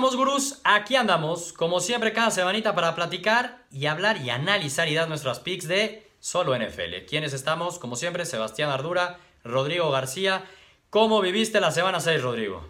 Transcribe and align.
somos 0.00 0.16
gurús, 0.16 0.62
aquí 0.64 0.96
andamos, 0.96 1.52
como 1.52 1.78
siempre 1.78 2.14
cada 2.14 2.30
semanita 2.30 2.74
para 2.74 2.94
platicar 2.94 3.64
y 3.70 3.84
hablar 3.84 4.16
y 4.16 4.30
analizar 4.30 4.88
y 4.88 4.94
dar 4.94 5.10
nuestras 5.10 5.40
picks 5.40 5.68
de 5.68 6.06
solo 6.20 6.56
NFL. 6.56 7.04
¿Quiénes 7.06 7.34
estamos? 7.34 7.78
Como 7.78 7.96
siempre, 7.96 8.24
Sebastián 8.24 8.70
Ardura, 8.70 9.18
Rodrigo 9.44 9.90
García. 9.90 10.44
¿Cómo 10.88 11.20
viviste 11.20 11.60
la 11.60 11.70
semana 11.70 12.00
6, 12.00 12.22
Rodrigo? 12.22 12.66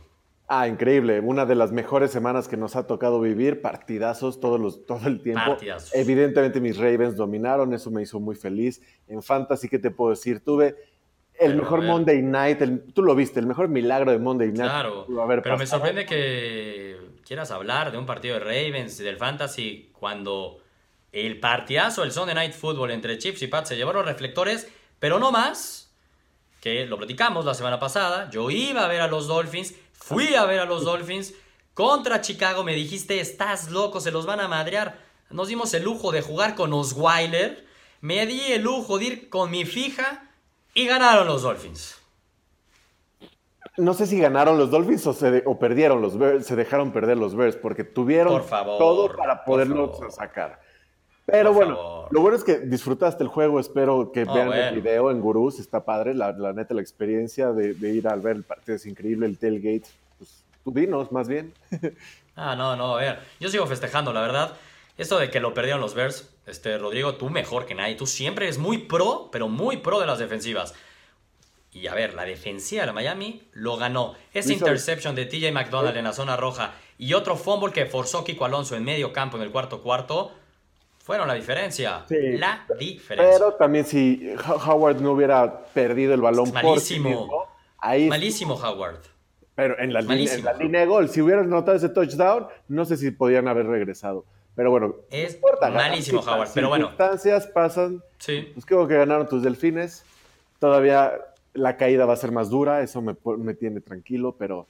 Ah, 0.49 0.67
increíble. 0.67 1.21
Una 1.21 1.47
de 1.47 1.55
las 1.55 1.71
mejores 1.71 2.11
semanas 2.11 2.49
que 2.49 2.57
nos 2.57 2.75
ha 2.75 2.89
tocado 2.89 3.21
vivir. 3.21 3.63
Partidazos 3.63 4.41
todos 4.41 4.59
los, 4.59 4.85
todo 4.85 5.07
el 5.07 5.23
tiempo. 5.23 5.51
Partidazos. 5.51 5.95
Evidentemente 5.95 6.61
mis 6.61 6.79
Ravens 6.79 7.15
dominaron, 7.15 7.73
eso 7.75 7.93
me 7.93 8.03
hizo 8.03 8.19
muy 8.19 8.35
feliz. 8.35 8.83
En 9.07 9.23
Fantasy, 9.23 9.69
¿qué 9.69 9.79
te 9.79 9.93
puedo 9.93 10.11
decir? 10.11 10.41
Tuve 10.41 10.75
el 11.39 11.53
Pero, 11.53 11.63
mejor. 11.63 11.83
Monday 11.85 12.23
Night, 12.23 12.61
el- 12.61 12.93
tú 12.93 13.05
lo 13.05 13.15
viste, 13.15 13.39
el 13.39 13.47
mejor 13.47 13.69
milagro 13.69 14.11
de 14.11 14.19
Monday 14.19 14.49
Night. 14.49 14.69
Claro, 14.73 15.07
pero 15.45 15.57
me 15.57 15.67
sorprende 15.69 16.05
que 16.05 17.10
quieras 17.31 17.53
hablar 17.53 17.93
de 17.93 17.99
un 17.99 18.07
partido 18.07 18.35
de 18.35 18.41
Ravens 18.41 18.99
y 18.99 19.05
del 19.05 19.17
Fantasy 19.17 19.93
cuando 19.93 20.61
el 21.13 21.39
partidazo, 21.39 22.03
el 22.03 22.11
Sunday 22.11 22.35
Night 22.35 22.55
Football 22.55 22.91
entre 22.91 23.19
Chiefs 23.19 23.41
y 23.43 23.47
Pats 23.47 23.69
se 23.69 23.77
llevó 23.77 23.93
los 23.93 24.05
reflectores, 24.05 24.67
pero 24.99 25.21
no 25.21 25.31
más, 25.31 25.93
que 26.61 26.87
lo 26.87 26.99
platicamos 26.99 27.45
la 27.45 27.55
semana 27.55 27.79
pasada, 27.79 28.29
yo 28.31 28.51
iba 28.51 28.85
a 28.85 28.89
ver 28.89 29.01
a 29.01 29.07
los 29.07 29.29
Dolphins, 29.29 29.77
fui 29.93 30.35
a 30.35 30.45
ver 30.45 30.59
a 30.59 30.65
los 30.65 30.83
Dolphins 30.83 31.33
contra 31.73 32.21
Chicago, 32.21 32.65
me 32.65 32.75
dijiste, 32.75 33.21
estás 33.21 33.71
loco, 33.71 34.01
se 34.01 34.11
los 34.11 34.27
van 34.27 34.41
a 34.41 34.49
madrear. 34.49 34.99
Nos 35.31 35.47
dimos 35.47 35.73
el 35.73 35.85
lujo 35.85 36.11
de 36.11 36.23
jugar 36.23 36.57
con 36.57 36.73
Osweiler, 36.73 37.65
me 38.01 38.27
di 38.27 38.41
el 38.51 38.63
lujo 38.63 38.99
de 38.99 39.05
ir 39.05 39.29
con 39.31 39.53
mi 39.53 39.65
fija 39.65 40.33
y 40.75 40.85
ganaron 40.85 41.29
los 41.29 41.43
Dolphins. 41.43 42.00
No 43.77 43.95
sé 43.95 44.07
si 44.07 44.19
ganaron 44.19 44.59
los 44.59 44.71
Dolphins 44.71 45.07
o, 45.07 45.13
se 45.13 45.31
de- 45.31 45.43
o 45.47 45.59
perdieron 45.59 46.03
los 46.03 46.19
Bears, 46.19 46.47
se 46.47 46.57
dejaron 46.57 46.93
perder 46.93 47.17
los 47.17 47.35
Bears, 47.35 47.57
porque 47.57 47.85
tuvieron 47.85 48.33
Por 48.33 48.45
favor, 48.45 48.79
todo 48.79 49.17
para 49.17 49.39
favor. 49.39 50.13
sacar. 50.13 50.61
Pero 51.27 51.51
Por 51.53 51.57
bueno, 51.65 51.77
favor. 51.77 52.09
lo 52.11 52.21
bueno 52.21 52.37
es 52.37 52.43
que 52.45 52.59
disfrutaste 52.59 53.23
el 53.23 53.29
juego, 53.29 53.61
espero 53.61 54.11
que 54.13 54.23
Ah, 54.29 54.33
vean 54.35 54.47
bueno. 54.49 54.65
el 54.65 54.75
video 54.75 55.11
en 55.13 55.21
Gurús, 55.21 55.61
está 55.61 55.85
padre, 55.85 56.15
la, 56.15 56.33
la 56.33 56.53
neta, 56.53 56.75
la 56.75 56.81
experiencia 56.81 57.53
de, 57.53 57.75
de 57.75 57.91
ir 57.91 58.09
al 58.09 58.21
ver 58.21 58.37
el 58.37 58.43
partido 58.43 58.75
es 58.75 58.85
increíble, 58.87 59.27
el 59.27 59.39
tailgate, 59.39 59.87
pues 60.19 60.43
tú 60.65 60.73
dinos 60.73 61.11
más 61.13 61.29
bien. 61.29 61.53
Ah, 62.37 62.57
no, 62.57 62.75
no, 62.75 62.97
a 62.97 63.01
ver, 63.01 63.19
yo 63.39 63.51
sigo 63.51 63.67
festejando, 63.67 64.15
la 64.15 64.23
verdad. 64.23 64.53
Esto 64.97 65.19
de 65.19 65.31
que 65.31 65.41
lo 65.41 65.53
perdieron 65.53 65.81
los 65.83 65.95
Bears, 65.95 66.31
este, 66.47 66.79
Rodrigo, 66.79 67.17
tú 67.17 67.29
mejor 67.29 67.67
que 67.67 67.75
nadie. 67.75 67.97
Tú 67.97 68.07
siempre 68.07 68.47
eres 68.47 68.57
muy 68.57 68.79
pro, 68.79 69.29
pero 69.31 69.47
muy 69.49 69.77
pro 69.79 70.01
de 70.01 70.07
las 70.07 70.19
defensivas. 70.21 70.73
Y 71.73 71.87
a 71.87 71.95
ver, 71.95 72.15
la 72.15 72.25
defensiva 72.25 72.83
de 72.83 72.87
la 72.89 72.93
Miami 72.93 73.43
lo 73.53 73.77
ganó. 73.77 74.15
Esa 74.35 74.53
interception 74.53 75.15
de 75.15 75.27
TJ 75.27 75.53
McDonald 75.53 75.97
en 75.97 76.05
la 76.05 76.13
zona 76.13 76.37
roja 76.37 76.73
y 76.99 77.15
otro 77.15 77.37
fumble 77.37 77.73
que 77.73 77.87
forzó 77.87 78.25
Kiko 78.25 78.45
Alonso 78.45 78.77
en 78.77 78.85
medio 78.85 79.13
campo 79.13 79.37
en 79.37 79.45
el 79.45 79.51
cuarto 79.53 79.81
cuarto 79.81 80.33
fueron 80.99 81.29
la 81.29 81.35
diferencia. 81.35 82.05
Sí, 82.09 82.17
la 82.39 82.67
diferencia. 82.79 83.39
Pero 83.39 83.55
también 83.55 83.85
si 83.85 84.35
Ho- 84.49 84.55
Howard 84.73 85.01
no 85.01 85.13
hubiera 85.13 85.65
perdido 85.67 86.13
el 86.15 86.21
balón 86.21 86.47
Es 86.47 86.53
por 86.53 86.81
sí 86.81 86.99
malísimo. 86.99 87.09
mismo, 87.21 87.47
ahí 87.79 88.09
Malísimo 88.09 88.55
Howard. 88.55 88.99
Pero 89.55 89.79
en 89.79 89.93
la, 89.93 90.01
línea, 90.01 90.15
en 90.15 90.19
Malísimo. 90.25 90.45
la 90.51 90.53
línea 90.57 90.81
de 90.81 90.87
gol, 90.87 91.09
si 91.09 91.21
hubieran 91.21 91.45
anotado 91.47 91.77
ese 91.77 91.89
touchdown, 91.89 92.47
no 92.69 92.85
sé 92.85 92.97
si 92.97 93.11
podían 93.13 93.47
haber 93.47 93.67
regresado. 93.67 94.25
Pero 94.57 94.71
bueno, 94.71 94.95
Es 95.11 95.31
no 95.33 95.37
importa, 95.37 95.71
malísimo 95.71 96.21
Howard, 96.21 96.49
pero 96.55 96.69
bueno. 96.69 96.89
Circunstancias 96.89 97.47
pasan. 97.47 98.03
Sí. 98.19 98.51
Pues 98.55 98.67
creo 98.67 98.89
que 98.89 98.95
ganaron 98.97 99.29
tus 99.29 99.43
delfines. 99.43 100.05
Todavía 100.59 101.13
la 101.55 101.77
caída 101.77 102.07
va 102.07 102.15
a 102.15 102.17
ser 102.17 102.33
más 102.33 102.51
dura, 102.51 102.83
eso 102.83 103.03
me, 103.03 103.17
me 103.39 103.55
tiene 103.55 103.81
tranquilo, 103.81 104.37
pero. 104.39 104.67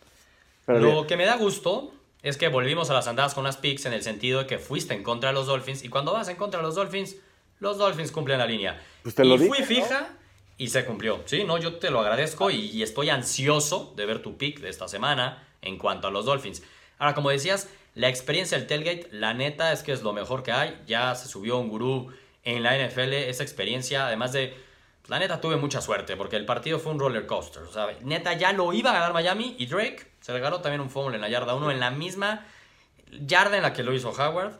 pero 0.67 0.79
Lo 0.81 0.93
bien. 0.93 1.07
que 1.07 1.17
me 1.17 1.25
da 1.25 1.37
gusto 1.37 1.93
es 2.23 2.37
que 2.37 2.49
volvimos 2.49 2.91
a 2.91 2.95
las 2.95 3.07
andadas 3.09 3.35
con 3.35 3.43
unas 3.43 3.57
picks 3.57 3.87
en 3.87 3.93
el 3.93 4.03
sentido 4.03 4.41
de 4.41 4.47
que 4.47 4.59
fuiste 4.59 4.95
en 4.95 5.03
contra 5.03 5.31
de 5.31 5.35
los 5.35 5.47
Dolphins 5.47 5.85
y 5.85 5.89
cuando 5.89 6.13
vas 6.13 6.29
en 6.29 6.37
contra 6.37 6.61
de 6.61 6.67
los 6.67 6.75
Dolphins, 6.75 7.17
los 7.61 7.79
Dolphins 7.79 8.13
cumplen 8.13 8.39
la 8.39 8.47
línea. 8.47 8.81
Pues 9.03 9.15
te 9.15 9.25
lo 9.25 9.37
y 9.37 9.39
dije, 9.39 9.49
fui 9.49 9.59
¿no? 9.61 9.67
fija 9.67 10.09
y 10.59 10.69
se 10.69 10.85
cumplió. 10.85 11.21
Sí, 11.25 11.45
no, 11.45 11.59
yo 11.59 11.77
te 11.77 11.91
lo 11.91 12.01
agradezco 12.01 12.51
y, 12.51 12.57
y 12.57 12.83
estoy 12.83 13.09
ansioso 13.09 13.95
de 13.97 14.05
ver 14.07 14.21
tu 14.21 14.37
pick 14.37 14.61
de 14.61 14.69
esta 14.69 14.89
semana 14.89 15.47
en 15.63 15.79
cuanto 15.79 16.09
a 16.09 16.11
los 16.11 16.27
Dolphins. 16.27 16.63
Ahora, 16.99 17.15
como 17.15 17.31
decías, 17.31 17.69
la 17.95 18.09
experiencia 18.09 18.59
del 18.59 18.67
tailgate, 18.67 19.09
la 19.13 19.33
neta 19.35 19.73
es 19.73 19.83
que 19.83 19.93
es 19.93 20.03
lo 20.03 20.13
mejor 20.13 20.43
que 20.43 20.53
hay. 20.53 20.79
Ya 20.87 21.15
se 21.15 21.29
subió 21.29 21.57
un 21.59 21.69
gurú 21.69 22.13
en 22.45 22.63
la 22.63 22.77
NFL, 22.77 23.13
esa 23.15 23.43
experiencia, 23.43 24.07
además 24.07 24.33
de 24.33 24.55
la 25.11 25.19
neta 25.19 25.41
tuve 25.41 25.57
mucha 25.57 25.81
suerte 25.81 26.17
porque 26.17 26.37
el 26.37 26.47
partido 26.47 26.79
fue 26.79 26.93
un 26.93 27.01
roller 27.01 27.27
coaster. 27.27 27.65
O 27.65 27.73
sea, 27.73 27.89
neta 28.03 28.35
ya 28.35 28.53
lo 28.53 28.73
iba 28.73 28.91
a 28.91 28.93
ganar 28.93 29.13
Miami 29.13 29.57
y 29.59 29.67
Drake 29.67 30.07
se 30.21 30.33
regaló 30.33 30.61
también 30.61 30.81
un 30.81 30.89
fumble 30.89 31.17
en 31.17 31.21
la 31.21 31.29
yarda 31.29 31.57
1 31.57 31.73
en 31.73 31.81
la 31.81 31.91
misma 31.91 32.47
yarda 33.27 33.57
en 33.57 33.65
la 33.65 33.73
que 33.73 33.83
lo 33.83 33.93
hizo 33.93 34.11
Howard. 34.11 34.53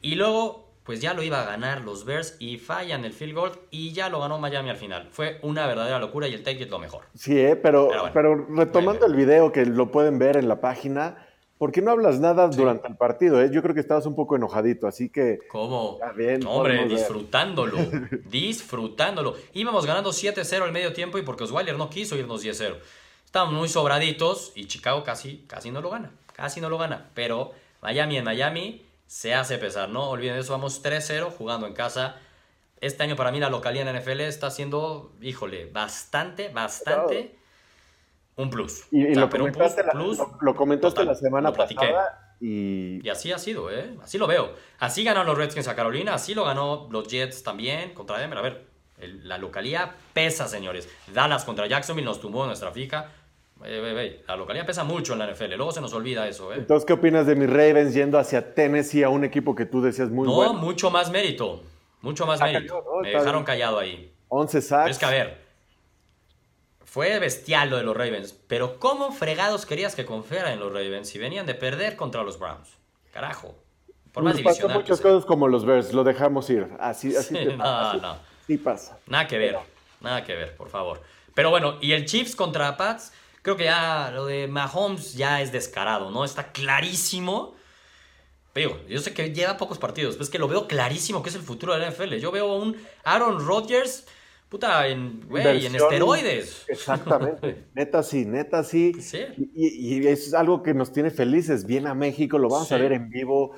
Y 0.00 0.14
luego, 0.14 0.70
pues 0.84 1.00
ya 1.00 1.12
lo 1.12 1.24
iba 1.24 1.42
a 1.42 1.44
ganar 1.44 1.80
los 1.80 2.04
Bears 2.04 2.36
y 2.38 2.58
fallan 2.58 3.04
el 3.04 3.14
field 3.14 3.34
goal 3.34 3.52
y 3.72 3.92
ya 3.92 4.08
lo 4.08 4.20
ganó 4.20 4.38
Miami 4.38 4.70
al 4.70 4.76
final. 4.76 5.08
Fue 5.10 5.40
una 5.42 5.66
verdadera 5.66 5.98
locura 5.98 6.28
y 6.28 6.34
el 6.34 6.44
take 6.44 6.62
it 6.62 6.70
lo 6.70 6.78
mejor. 6.78 7.02
Sí, 7.16 7.36
¿eh? 7.40 7.56
pero, 7.56 7.88
Pero 8.14 8.46
retomando 8.48 9.06
el 9.06 9.16
video 9.16 9.50
que 9.50 9.66
lo 9.66 9.90
pueden 9.90 10.20
ver 10.20 10.36
en 10.36 10.46
la 10.46 10.60
página, 10.60 11.25
¿por 11.58 11.72
qué 11.72 11.82
no 11.82 11.90
hablas 11.90 12.20
nada 12.20 12.48
durante 12.48 12.88
el 12.88 12.96
partido? 12.96 13.40
eh? 13.42 13.50
Yo 13.52 13.62
creo 13.62 13.74
que 13.74 13.80
estabas 13.80 14.06
un 14.06 14.14
poco 14.14 14.36
enojadito, 14.36 14.86
así 14.86 15.08
que. 15.08 15.38
¿Cómo? 15.48 15.98
Está 16.00 16.12
bien, 16.12 16.40
No, 16.40 16.52
hombre, 16.52 16.86
disfrutándolo. 16.86 17.78
disfrutándolo. 18.30 19.36
Íbamos 19.52 19.86
ganando 19.86 20.10
7-0 20.10 20.62
al 20.62 20.72
medio 20.72 20.92
tiempo 20.92 21.18
y 21.18 21.22
porque 21.22 21.44
Osweiler 21.44 21.76
no 21.76 21.90
quiso 21.90 22.16
irnos 22.16 22.44
10-0. 22.44 22.76
Estaban 23.24 23.52
muy 23.54 23.68
sobraditos 23.68 24.52
y 24.54 24.66
Chicago 24.66 25.02
casi, 25.04 25.44
casi 25.46 25.70
no 25.70 25.80
lo 25.80 25.90
gana. 25.90 26.12
Casi 26.34 26.60
no 26.60 26.68
lo 26.68 26.78
gana. 26.78 27.10
Pero 27.14 27.52
Miami 27.82 28.18
en 28.18 28.24
Miami 28.24 28.82
se 29.06 29.34
hace 29.34 29.58
pesar, 29.58 29.88
¿no? 29.88 30.10
Olviden 30.10 30.36
eso, 30.36 30.52
vamos 30.52 30.82
3-0 30.82 31.30
jugando 31.30 31.66
en 31.66 31.74
casa. 31.74 32.16
Este 32.80 33.02
año 33.02 33.16
para 33.16 33.32
mí 33.32 33.40
la 33.40 33.50
localidad 33.50 33.88
en 33.88 33.94
la 33.94 34.00
NFL 34.00 34.20
está 34.22 34.50
siendo, 34.50 35.12
híjole, 35.22 35.66
bastante, 35.66 36.48
bastante 36.50 37.35
un 38.36 38.50
plus. 38.50 38.84
Y, 38.90 39.00
y 39.00 39.10
O 39.10 39.14
sea, 39.14 39.20
lo, 39.22 39.30
pero 39.30 39.44
un 39.44 39.50
comentaste, 39.52 39.82
la, 39.84 39.92
plus 39.92 40.18
lo- 40.18 40.38
lo 40.40 40.54
comentaste 40.54 40.94
total. 40.96 41.06
la 41.06 41.14
semana 41.14 41.52
pasada 41.52 42.36
y 42.40 43.00
y 43.04 43.08
así 43.08 43.32
ha 43.32 43.38
sido, 43.38 43.70
¿eh? 43.70 43.94
Así 44.02 44.18
lo 44.18 44.26
veo. 44.26 44.52
Así 44.78 45.02
ganaron 45.04 45.26
los 45.26 45.38
Redskins 45.38 45.68
a 45.68 45.74
Carolina, 45.74 46.14
así 46.14 46.34
lo 46.34 46.44
ganó 46.44 46.86
los 46.90 47.08
Jets 47.08 47.42
también 47.42 47.94
contra 47.94 48.18
Denver. 48.18 48.38
A 48.38 48.42
ver, 48.42 48.66
el- 48.98 49.26
la 49.26 49.38
localidad 49.38 49.92
pesa, 50.12 50.46
señores. 50.48 50.88
Dallas 51.12 51.44
contra 51.44 51.66
Jacksonville 51.66 52.04
nos 52.04 52.20
tumbó 52.20 52.42
en 52.42 52.48
nuestra 52.48 52.72
fija. 52.72 53.10
La 54.26 54.36
localidad 54.36 54.66
pesa 54.66 54.84
mucho 54.84 55.14
en 55.14 55.20
la 55.20 55.24
NFL. 55.32 55.54
Luego 55.56 55.72
se 55.72 55.80
nos 55.80 55.94
olvida 55.94 56.28
eso, 56.28 56.52
¿eh? 56.52 56.56
Entonces, 56.58 56.84
¿qué 56.84 56.92
opinas 56.92 57.26
de 57.26 57.36
mis 57.36 57.48
Ravens 57.48 57.94
yendo 57.94 58.18
hacia 58.18 58.54
Tennessee 58.54 59.02
a 59.02 59.08
un 59.08 59.24
equipo 59.24 59.54
que 59.54 59.64
tú 59.64 59.80
decías 59.80 60.10
muy 60.10 60.28
No, 60.28 60.34
bueno? 60.34 60.52
mucho 60.52 60.90
más 60.90 61.10
mérito. 61.10 61.62
Mucho 62.02 62.26
más 62.26 62.38
Ah, 62.42 62.44
mérito. 62.52 62.74
cayó, 62.74 62.84
¿no? 62.96 63.00
Me 63.00 63.08
dejaron 63.08 63.32
bien. 63.32 63.44
callado 63.44 63.78
ahí. 63.78 64.12
11 64.28 64.58
Pero 64.58 64.68
sacks. 64.68 64.90
es 64.90 64.98
que, 64.98 65.04
a 65.06 65.10
ver, 65.10 65.38
fue 66.96 67.18
bestial 67.18 67.68
lo 67.68 67.76
de 67.76 67.82
los 67.82 67.94
Ravens. 67.94 68.32
Pero 68.48 68.78
¿cómo 68.80 69.12
fregados 69.12 69.66
querías 69.66 69.94
que 69.94 70.06
confiara 70.06 70.54
en 70.54 70.60
los 70.60 70.72
Ravens 70.72 71.10
si 71.10 71.18
venían 71.18 71.44
de 71.44 71.54
perder 71.54 71.94
contra 71.94 72.22
los 72.22 72.38
Browns? 72.38 72.70
Carajo. 73.12 73.54
Por 74.12 74.22
más 74.22 74.32
Nos 74.36 74.42
pasó 74.42 74.66
muchas 74.70 74.96
sea. 74.98 75.10
cosas 75.10 75.26
como 75.26 75.46
los 75.46 75.66
Bears, 75.66 75.92
lo 75.92 76.04
dejamos 76.04 76.48
ir. 76.48 76.66
Así, 76.80 77.14
así 77.14 77.34
Sí, 77.34 77.34
te 77.44 77.52
no, 77.52 77.58
pasa, 77.58 77.90
así- 77.90 78.00
no. 78.00 78.16
sí 78.46 78.56
pasa. 78.56 78.98
Nada 79.08 79.26
que 79.26 79.36
ver, 79.36 79.58
nada 80.00 80.24
que 80.24 80.34
ver, 80.34 80.56
por 80.56 80.70
favor. 80.70 81.02
Pero 81.34 81.50
bueno, 81.50 81.76
y 81.82 81.92
el 81.92 82.06
Chiefs 82.06 82.34
contra 82.34 82.78
Pats, 82.78 83.12
creo 83.42 83.58
que 83.58 83.64
ya 83.64 84.10
lo 84.14 84.24
de 84.24 84.48
Mahomes 84.48 85.12
ya 85.12 85.42
es 85.42 85.52
descarado, 85.52 86.10
¿no? 86.10 86.24
Está 86.24 86.50
clarísimo. 86.50 87.54
Pero 88.54 88.70
digo, 88.70 88.82
yo 88.88 89.00
sé 89.00 89.12
que 89.12 89.34
lleva 89.34 89.58
pocos 89.58 89.76
partidos, 89.76 90.14
pero 90.14 90.24
es 90.24 90.30
que 90.30 90.38
lo 90.38 90.48
veo 90.48 90.66
clarísimo 90.66 91.22
que 91.22 91.28
es 91.28 91.34
el 91.34 91.42
futuro 91.42 91.74
de 91.74 91.80
la 91.80 91.90
NFL. 91.90 92.14
Yo 92.16 92.32
veo 92.32 92.54
un 92.54 92.74
Aaron 93.04 93.46
Rodgers, 93.46 94.06
puta, 94.48 94.86
en, 94.88 95.20
güey, 95.28 95.66
en 95.66 95.74
esteroides. 95.74 96.64
Exactamente. 96.68 97.64
neta 97.74 98.02
sí, 98.02 98.24
neta 98.24 98.64
sí. 98.64 98.92
Sí. 99.00 99.20
Y, 99.54 99.96
y 99.96 100.06
es 100.06 100.34
algo 100.34 100.62
que 100.62 100.74
nos 100.74 100.92
tiene 100.92 101.10
felices. 101.10 101.66
Viene 101.66 101.88
a 101.88 101.94
México, 101.94 102.38
lo 102.38 102.48
vamos 102.48 102.70
a 102.72 102.78
ver 102.78 102.92
en 102.92 103.08
vivo. 103.08 103.54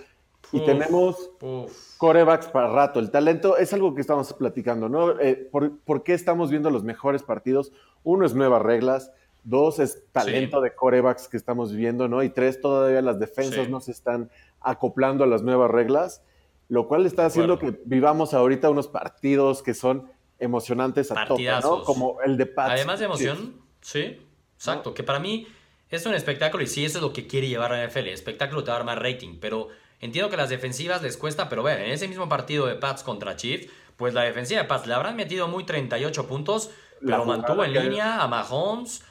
Y 0.50 0.64
tenemos 0.64 1.30
uf. 1.40 1.96
corebacks 1.98 2.46
para 2.46 2.68
rato. 2.68 3.00
El 3.00 3.10
talento 3.10 3.58
es 3.58 3.72
algo 3.72 3.94
que 3.94 4.00
estamos 4.00 4.32
platicando, 4.32 4.88
¿no? 4.88 5.20
Eh, 5.20 5.48
¿por, 5.50 5.78
por 5.80 6.02
qué 6.02 6.14
estamos 6.14 6.50
viendo 6.50 6.70
los 6.70 6.84
mejores 6.84 7.22
partidos? 7.22 7.72
Uno 8.02 8.24
es 8.24 8.34
nuevas 8.34 8.62
reglas. 8.62 9.12
Dos 9.44 9.78
es 9.78 10.04
talento 10.12 10.60
de 10.60 10.74
corebacks 10.74 11.28
que 11.28 11.36
estamos 11.36 11.74
viendo, 11.74 12.08
¿no? 12.08 12.22
Y 12.22 12.30
tres, 12.30 12.60
todavía 12.60 13.02
las 13.02 13.18
defensas 13.18 13.68
no 13.68 13.80
se 13.80 13.92
están 13.92 14.30
acoplando 14.60 15.24
a 15.24 15.26
las 15.26 15.42
nuevas 15.42 15.70
reglas, 15.70 16.22
lo 16.68 16.88
cual 16.88 17.06
está 17.06 17.26
haciendo 17.26 17.58
que 17.58 17.78
vivamos 17.84 18.34
ahorita 18.34 18.68
unos 18.68 18.88
partidos 18.88 19.62
que 19.62 19.74
son 19.74 20.10
emocionantes 20.38 21.10
a 21.10 21.26
tope, 21.26 21.44
¿no? 21.62 21.82
Como 21.84 22.20
el 22.22 22.36
de 22.36 22.46
Pats. 22.46 22.72
Además 22.72 22.98
de 22.98 23.04
emoción, 23.06 23.60
sí, 23.80 24.20
exacto. 24.56 24.94
Que 24.94 25.02
para 25.02 25.18
mí 25.18 25.46
es 25.90 26.04
un 26.06 26.14
espectáculo 26.14 26.62
y 26.62 26.66
sí, 26.66 26.84
eso 26.84 26.98
es 26.98 27.02
lo 27.02 27.12
que 27.12 27.26
quiere 27.26 27.48
llevar 27.48 27.72
a 27.72 27.78
la 27.78 27.88
NFL. 27.88 27.98
El 27.98 28.08
espectáculo 28.08 28.62
te 28.62 28.70
va 28.70 28.76
a 28.76 28.78
dar 28.80 28.86
más 28.86 28.98
rating, 28.98 29.38
pero 29.40 29.68
entiendo 30.00 30.30
que 30.30 30.36
las 30.36 30.50
defensivas 30.50 31.02
les 31.02 31.16
cuesta, 31.16 31.48
pero 31.48 31.62
ver, 31.62 31.80
en 31.80 31.90
ese 31.90 32.08
mismo 32.08 32.28
partido 32.28 32.66
de 32.66 32.74
Pats 32.74 33.02
contra 33.02 33.36
Chiefs, 33.36 33.68
pues 33.96 34.14
la 34.14 34.22
defensiva 34.22 34.62
de 34.62 34.68
Pats 34.68 34.86
le 34.86 34.94
habrán 34.94 35.16
metido 35.16 35.48
muy 35.48 35.64
38 35.64 36.26
puntos, 36.26 36.70
pero 37.04 37.24
mantuvo 37.24 37.64
en 37.64 37.72
línea 37.72 38.22
a 38.22 38.28
Mahomes 38.28 39.02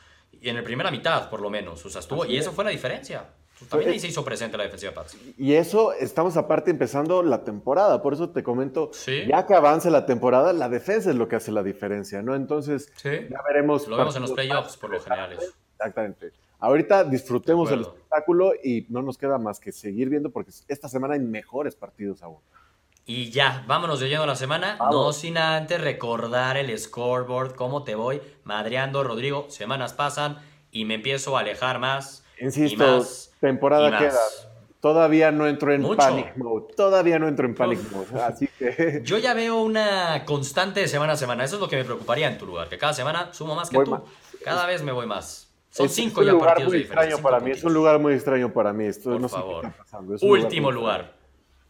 en 0.42 0.56
la 0.56 0.64
primera 0.64 0.92
mitad, 0.92 1.30
por 1.30 1.42
lo 1.42 1.50
menos. 1.50 1.86
O 1.86 1.90
sea, 1.90 2.00
estuvo, 2.00 2.24
Así 2.24 2.34
y 2.34 2.38
es. 2.38 2.46
eso 2.46 2.54
fue 2.54 2.64
la 2.64 2.70
diferencia. 2.70 3.30
También 3.70 3.92
ahí 3.92 4.00
se 4.00 4.08
hizo 4.08 4.24
presente 4.24 4.58
la 4.58 4.64
defensiva 4.64 4.92
de 4.92 4.96
Pats. 4.96 5.18
Y 5.38 5.54
eso 5.54 5.94
estamos 5.94 6.38
aparte 6.38 6.72
empezando 6.72 7.24
la 7.24 7.44
temporada. 7.44 8.02
Por 8.02 8.14
eso 8.14 8.30
te 8.30 8.44
comento, 8.44 8.92
ya 9.28 9.46
que 9.46 9.54
avance 9.54 9.90
la 9.90 10.06
temporada, 10.06 10.54
la 10.54 10.70
defensa 10.70 11.10
es 11.10 11.16
lo 11.16 11.28
que 11.28 11.38
hace 11.38 11.52
la 11.52 11.64
diferencia, 11.64 12.22
¿no? 12.22 12.36
Entonces, 12.36 12.92
ya 13.04 13.42
veremos. 13.48 13.88
Lo 13.88 13.98
vemos 13.98 14.16
en 14.16 14.22
los 14.22 14.32
playoffs 14.32 14.78
por 14.78 14.92
lo 14.92 15.00
general. 15.00 15.38
Exactamente. 15.74 16.32
Ahorita 16.60 17.04
disfrutemos 17.04 17.72
el 17.72 17.82
espectáculo 17.82 18.54
y 18.64 18.86
no 18.90 19.02
nos 19.04 19.18
queda 19.18 19.38
más 19.38 19.60
que 19.60 19.72
seguir 19.72 20.10
viendo 20.10 20.32
porque 20.32 20.52
esta 20.68 20.90
semana 20.90 21.14
hay 21.14 21.20
mejores 21.20 21.76
partidos 21.76 22.24
aún. 22.24 22.40
Y 23.06 23.30
ya, 23.30 23.64
vámonos 23.68 24.00
de 24.00 24.10
lleno 24.10 24.24
a 24.24 24.28
la 24.28 24.36
semana. 24.36 24.78
No 24.92 25.14
sin 25.14 25.38
antes 25.38 25.80
recordar 25.80 26.58
el 26.58 26.78
scoreboard, 26.78 27.56
cómo 27.56 27.84
te 27.84 27.96
voy 27.96 28.22
madreando, 28.44 29.04
Rodrigo. 29.04 29.46
Semanas 29.50 29.94
pasan 29.94 30.40
y 30.72 30.86
me 30.86 30.96
empiezo 30.96 31.38
a 31.38 31.42
alejar 31.42 31.80
más. 31.80 32.26
Insisto, 32.40 33.06
temporada 33.40 33.98
queda. 33.98 34.20
Todavía 34.80 35.32
no 35.32 35.48
entro 35.48 35.74
en 35.74 35.96
panic 35.96 36.38
mode. 36.38 36.74
Todavía 36.76 37.18
no 37.18 37.28
entro 37.28 37.48
en 37.48 37.56
panic 37.56 37.80
mode. 37.92 38.22
Así 38.22 38.48
que. 38.60 39.02
Yo 39.04 39.18
ya 39.18 39.34
veo 39.34 39.62
una 39.62 40.24
constante 40.26 40.82
de 40.82 40.88
semana 40.88 41.14
a 41.14 41.18
semana. 41.18 41.44
Eso 41.44 41.56
es 41.56 41.62
lo 41.62 41.68
que 41.68 41.78
me 41.78 41.84
preocuparía 41.84 42.28
en 42.28 42.38
tu 42.38 42.46
lugar. 42.46 42.70
Que 42.70 42.78
cada 42.78 42.94
semana 42.94 43.34
sumo 43.34 43.56
más 43.56 43.70
que 43.70 43.78
tú. 43.84 44.00
Cada 44.44 44.66
vez 44.66 44.84
me 44.84 44.92
voy 44.92 45.08
más. 45.08 45.48
Son 45.70 45.90
cinco 45.90 46.24
ya 46.24 46.38
partidos 46.38 46.72
de 46.72 46.78
diferencia. 46.80 47.22
para 47.22 47.40
mí. 47.40 47.52
Es 47.52 47.64
un 47.64 47.74
lugar 47.74 48.00
muy 48.00 48.14
extraño 48.14 48.54
para 48.54 48.72
mí. 48.74 48.86
Esto 48.86 49.18
Por 49.18 49.30
favor. 49.30 49.74
Último 50.22 50.72
lugar. 50.72 51.18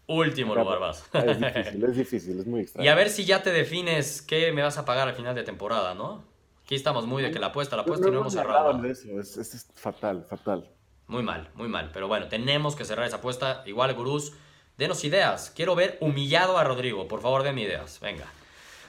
Último 0.08 0.56
lugar 0.56 0.80
vas. 0.80 1.04
Es 1.14 1.40
difícil, 1.40 1.84
es 1.84 1.96
difícil, 1.96 2.40
es 2.40 2.48
muy 2.48 2.62
extraño. 2.62 2.86
Y 2.86 2.88
a 2.88 2.96
ver 2.96 3.10
si 3.10 3.26
ya 3.26 3.44
te 3.44 3.52
defines 3.52 4.22
qué 4.22 4.54
me 4.54 4.62
vas 4.62 4.78
a 4.78 4.86
pagar 4.86 5.10
al 5.10 5.16
final 5.16 5.36
de 5.36 5.44
temporada, 5.44 5.96
¿no? 5.96 6.24
Aquí 6.64 6.76
estamos 6.76 7.06
muy 7.06 7.24
de 7.24 7.32
que 7.32 7.40
la 7.40 7.48
apuesta, 7.48 7.76
la 7.76 7.82
apuesta 7.82 8.08
y 8.08 8.12
no 8.12 8.22
hemos 8.22 8.34
cerrado. 8.34 8.86
Eso. 8.86 9.20
Es, 9.20 9.38
es, 9.38 9.68
fatal, 9.74 10.26
fatal. 10.30 10.70
Muy 11.08 11.24
mal, 11.24 11.50
muy 11.56 11.68
mal. 11.68 11.90
Pero 11.94 12.08
bueno, 12.08 12.28
tenemos 12.28 12.76
que 12.76 12.86
cerrar 12.86 13.08
esa 13.08 13.18
apuesta. 13.18 13.64
Igual, 13.66 13.94
gurús, 13.94 14.34
denos 14.78 15.04
ideas. 15.04 15.52
Quiero 15.56 15.76
ver 15.76 15.98
humillado 16.02 16.58
a 16.58 16.64
Rodrigo. 16.64 17.08
Por 17.08 17.22
favor, 17.22 17.44
denme 17.44 17.62
ideas. 17.62 18.00
Venga. 18.00 18.26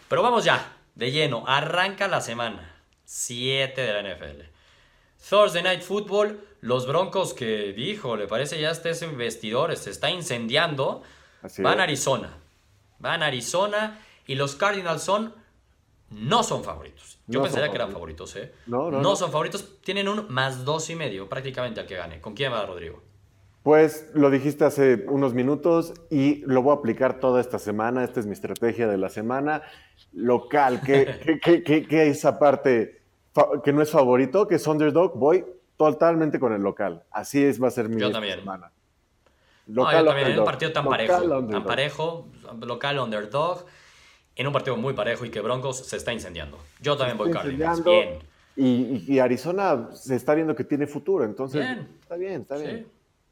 Pero 0.08 0.22
vamos 0.22 0.44
ya, 0.44 0.76
de 0.94 1.10
lleno. 1.12 1.44
Arranca 1.46 2.08
la 2.08 2.20
semana 2.20 2.74
7 3.04 3.80
de 3.80 3.92
la 3.92 4.14
NFL. 4.14 4.42
Thursday 5.28 5.62
Night 5.62 5.82
Football, 5.82 6.40
los 6.60 6.86
Broncos 6.86 7.34
que 7.34 7.72
dijo, 7.72 8.16
le 8.16 8.26
parece 8.26 8.60
ya 8.60 8.70
este 8.70 8.92
vestidor, 9.08 9.76
se 9.76 9.90
está 9.90 10.10
incendiando, 10.10 11.02
van 11.58 11.80
a 11.80 11.84
Arizona. 11.84 12.36
Van 12.98 13.22
a 13.22 13.26
Arizona 13.26 13.98
y 14.26 14.34
los 14.34 14.56
Cardinals 14.56 15.02
son, 15.02 15.34
no 16.10 16.42
son 16.42 16.64
favoritos. 16.64 17.18
Yo 17.26 17.42
pensaría 17.42 17.68
que 17.68 17.76
eran 17.76 17.92
favoritos, 17.92 18.34
¿eh? 18.36 18.52
No, 18.66 18.90
no, 18.90 19.00
no, 19.00 19.16
son 19.16 19.30
favoritos, 19.30 19.80
tienen 19.82 20.08
un 20.08 20.26
más 20.28 20.64
dos 20.64 20.88
y 20.90 20.94
medio 20.94 21.28
prácticamente 21.28 21.80
al 21.80 21.86
que 21.86 21.96
gane. 21.96 22.20
¿Con 22.20 22.34
quién 22.34 22.52
va 22.52 22.64
Rodrigo? 22.64 23.02
Pues 23.62 24.10
lo 24.14 24.30
dijiste 24.30 24.64
hace 24.64 25.04
unos 25.08 25.34
minutos 25.34 25.92
y 26.10 26.42
lo 26.46 26.62
voy 26.62 26.74
a 26.74 26.78
aplicar 26.78 27.20
toda 27.20 27.40
esta 27.40 27.58
semana. 27.58 28.02
Esta 28.04 28.20
es 28.20 28.26
mi 28.26 28.32
estrategia 28.32 28.88
de 28.88 28.96
la 28.96 29.10
semana. 29.10 29.62
Local, 30.12 30.80
¿qué, 30.80 31.40
qué, 31.42 31.62
qué, 31.62 31.86
qué 31.86 32.08
esa 32.08 32.38
parte 32.38 33.02
que 33.62 33.72
no 33.72 33.82
es 33.82 33.90
favorito, 33.90 34.46
que 34.48 34.56
es 34.56 34.66
underdog, 34.66 35.16
voy 35.16 35.44
totalmente 35.76 36.38
con 36.40 36.52
el 36.52 36.62
local. 36.62 37.04
Así 37.10 37.42
es, 37.42 37.62
va 37.62 37.68
a 37.68 37.70
ser 37.70 37.88
mi 37.88 38.00
yo 38.00 38.10
también. 38.10 38.38
semana. 38.40 38.72
Local, 39.66 39.98
yo 39.98 40.04
también, 40.06 40.32
en 40.32 40.38
un 40.38 40.44
partido 40.44 40.72
tan 40.72 40.86
parejo, 40.86 41.46
tan 41.46 41.64
parejo, 41.64 42.28
local 42.60 42.98
underdog, 42.98 43.66
en 44.38 44.46
un 44.46 44.52
partido 44.54 44.76
muy 44.76 44.94
parejo 44.94 45.26
y 45.26 45.30
que 45.30 45.40
Broncos 45.40 45.86
se 45.86 45.96
está 45.96 46.14
incendiando. 46.14 46.58
Yo 46.80 46.96
también 46.96 47.18
voy 47.18 47.30
Cardinals, 47.30 47.84
bien. 47.84 48.18
Y, 48.56 49.18
Arizona 49.18 49.90
se 49.94 50.16
está 50.16 50.34
viendo 50.34 50.54
que 50.56 50.64
tiene 50.64 50.86
futuro, 50.86 51.24
entonces 51.24 51.64
está 52.00 52.16
bien, 52.16 52.40
está 52.40 52.56
bien. 52.56 52.78
Sí, 52.78 52.86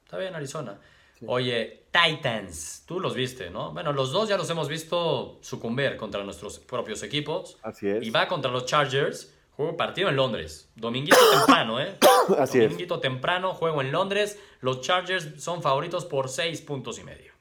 está 0.05 0.19
bien 0.19 0.35
Arizona. 0.35 0.79
Oye, 1.26 1.85
Titans, 1.91 2.85
tú 2.87 3.00
los 3.00 3.14
viste, 3.14 3.49
¿no? 3.49 3.73
Bueno, 3.73 3.93
los 3.94 4.12
dos 4.12 4.29
ya 4.29 4.37
los 4.37 4.50
hemos 4.50 4.69
visto 4.69 5.38
sucumbir 5.41 5.97
contra 5.97 6.23
nuestros 6.23 6.58
propios 6.58 7.03
equipos. 7.03 7.56
Así 7.62 7.88
es. 7.88 8.05
Y 8.05 8.11
va 8.11 8.29
contra 8.29 8.50
los 8.50 8.67
Chargers 8.67 9.32
Juego 9.56 9.75
partido 9.75 10.11
en 10.11 10.17
Londres. 10.17 10.69
Dominguito 10.76 11.17
temprano, 11.38 11.81
¿eh? 11.81 11.97
Así 12.38 12.61
Dominguito 12.61 13.00
temprano, 13.00 13.55
juego 13.55 13.81
en 13.81 13.91
Londres. 13.91 14.38
Los 14.61 14.82
Chargers 14.82 15.43
son 15.43 15.62
favoritos 15.62 16.05
por 16.05 16.29
seis 16.29 16.61
puntos 16.61 16.99
y 16.99 17.05
medio. 17.05 17.32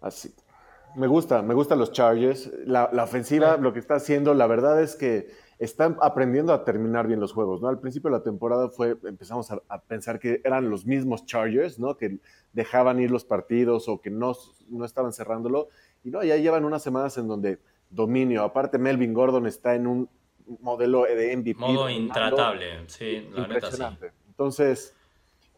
Así. 0.00 0.34
Me 0.94 1.06
gusta, 1.06 1.42
me 1.42 1.54
gustan 1.54 1.78
los 1.78 1.92
Chargers. 1.92 2.50
La, 2.64 2.90
ofensiva, 3.02 3.56
lo 3.56 3.72
que 3.72 3.78
está 3.78 3.96
haciendo, 3.96 4.34
la 4.34 4.46
verdad 4.46 4.82
es 4.82 4.96
que 4.96 5.28
están 5.58 5.96
aprendiendo 6.00 6.52
a 6.52 6.64
terminar 6.64 7.06
bien 7.06 7.20
los 7.20 7.32
juegos, 7.32 7.60
¿no? 7.60 7.68
Al 7.68 7.80
principio 7.80 8.10
de 8.10 8.18
la 8.18 8.22
temporada 8.22 8.68
fue, 8.68 8.96
empezamos 9.04 9.50
a, 9.50 9.78
pensar 9.82 10.18
que 10.18 10.40
eran 10.44 10.70
los 10.70 10.86
mismos 10.86 11.26
Chargers, 11.26 11.78
¿no? 11.78 11.96
Que 11.96 12.18
dejaban 12.52 13.00
ir 13.00 13.10
los 13.10 13.24
partidos 13.24 13.88
o 13.88 14.00
que 14.00 14.10
no, 14.10 14.34
no 14.68 14.84
estaban 14.84 15.12
cerrándolo. 15.12 15.68
Y 16.04 16.10
no, 16.10 16.22
ya 16.22 16.36
llevan 16.36 16.64
unas 16.64 16.82
semanas 16.82 17.18
en 17.18 17.28
donde 17.28 17.58
dominio. 17.90 18.44
Aparte, 18.44 18.78
Melvin 18.78 19.14
Gordon 19.14 19.46
está 19.46 19.74
en 19.74 19.86
un 19.86 20.08
modelo 20.60 21.02
de 21.04 21.36
MVP. 21.36 21.58
Modo 21.60 21.90
intratable, 21.90 22.84
sí, 22.86 23.28
la 23.32 23.46
neta 23.46 23.70
sí. 23.70 23.82
Entonces, 24.28 24.94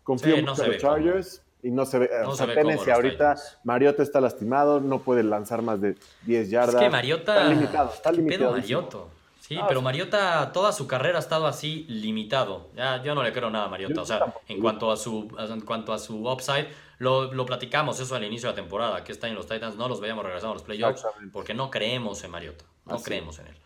confío 0.02 0.36
mucho 0.38 0.64
en 0.64 0.72
los 0.72 0.78
Chargers 0.78 1.44
y 1.62 1.70
no 1.70 1.86
se 1.86 1.98
ve. 1.98 2.10
o 2.24 2.34
sea, 2.34 2.46
ve 2.46 2.92
ahorita 2.92 3.36
Mariota 3.64 4.02
está 4.02 4.20
lastimado, 4.20 4.80
no 4.80 5.00
puede 5.00 5.22
lanzar 5.22 5.62
más 5.62 5.80
de 5.80 5.96
10 6.22 6.50
yardas. 6.50 6.74
Es 6.74 6.80
que 6.80 6.90
Mariota. 6.90 7.36
Está 7.36 7.48
limitado, 7.48 7.92
está 7.92 8.12
limitado. 8.12 8.52
Mariota. 8.52 8.98
Sí, 9.40 9.58
ah, 9.60 9.64
pero 9.66 9.82
Mariota 9.82 10.52
toda 10.52 10.70
su 10.72 10.86
carrera 10.86 11.18
ha 11.18 11.20
estado 11.20 11.46
así 11.46 11.84
limitado. 11.88 12.70
Ya, 12.76 13.02
yo 13.02 13.14
no 13.16 13.22
le 13.22 13.32
creo 13.32 13.50
nada 13.50 13.64
a 13.64 13.68
Mariota. 13.68 14.02
O 14.02 14.06
sea, 14.06 14.32
en 14.46 14.60
cuanto 14.60 14.92
a 14.92 14.96
su, 14.96 15.28
en 15.38 15.60
cuanto 15.62 15.92
a 15.92 15.98
su 15.98 16.28
upside, 16.28 16.68
lo, 16.98 17.32
lo, 17.32 17.46
platicamos 17.46 17.98
eso 17.98 18.14
al 18.14 18.22
inicio 18.22 18.48
de 18.48 18.52
la 18.52 18.62
temporada, 18.62 19.02
que 19.02 19.10
está 19.10 19.26
en 19.26 19.34
los 19.34 19.48
Titans, 19.48 19.74
no 19.74 19.88
los 19.88 20.00
veíamos 20.00 20.24
regresando 20.24 20.52
a 20.52 20.54
los 20.54 20.62
playoffs, 20.62 21.04
porque 21.32 21.52
no 21.52 21.70
creemos 21.70 22.22
en 22.22 22.30
Mariota. 22.30 22.64
No 22.86 23.02
creemos 23.02 23.38
en 23.40 23.48
él. 23.48 23.56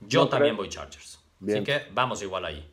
Yo 0.00 0.28
también 0.28 0.56
voy 0.56 0.68
Chargers. 0.68 1.20
Así 1.42 1.62
que 1.62 1.86
vamos 1.92 2.20
igual 2.22 2.44
ahí. 2.44 2.70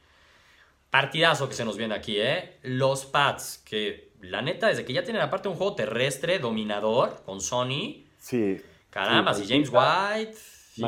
Partidazo 0.90 1.48
que 1.48 1.56
se 1.56 1.64
nos 1.64 1.78
viene 1.78 1.96
aquí, 1.96 2.20
¿eh? 2.20 2.60
Los 2.64 3.06
Pats, 3.06 3.60
que 3.60 4.11
la 4.22 4.42
neta, 4.42 4.68
desde 4.68 4.86
que 4.86 4.94
ya 4.94 5.04
tienen 5.04 5.22
aparte 5.22 5.48
un 5.48 5.56
juego 5.56 5.76
terrestre 5.76 6.40
dominador 6.40 7.22
con 7.26 7.42
Sony. 7.42 8.06
Sí. 8.20 8.62
Caramba, 8.90 9.34
si 9.34 9.48
James 9.48 9.70
White. 9.72 10.38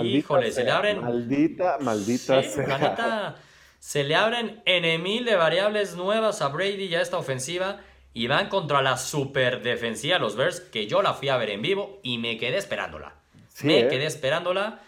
híjole, 0.05 0.51
se 0.51 0.63
le 0.63 0.71
abren. 0.71 1.01
Maldita, 1.01 1.77
maldita 1.79 2.41
La 2.67 2.77
neta, 2.77 3.35
se 3.79 4.03
le 4.03 4.15
abren 4.15 4.61
en 4.65 5.01
mil 5.01 5.25
de 5.25 5.35
variables 5.35 5.95
nuevas 5.95 6.41
a 6.41 6.49
Brady 6.49 6.85
y 6.85 6.95
a 6.95 7.01
esta 7.01 7.17
ofensiva. 7.17 7.81
Y 8.15 8.27
van 8.27 8.47
contra 8.47 8.83
la 8.83 8.97
super 8.97 9.63
defensiva, 9.63 10.19
los 10.19 10.35
Bears, 10.35 10.59
que 10.59 10.85
yo 10.85 11.01
la 11.01 11.15
fui 11.15 11.29
a 11.29 11.37
ver 11.37 11.49
en 11.49 11.63
vivo 11.63 11.99
y 12.03 12.19
me 12.19 12.37
quedé 12.37 12.57
esperándola. 12.57 13.15
me 13.63 13.79
¿eh? 13.79 13.87
quedé 13.87 14.05
esperándola 14.05 14.81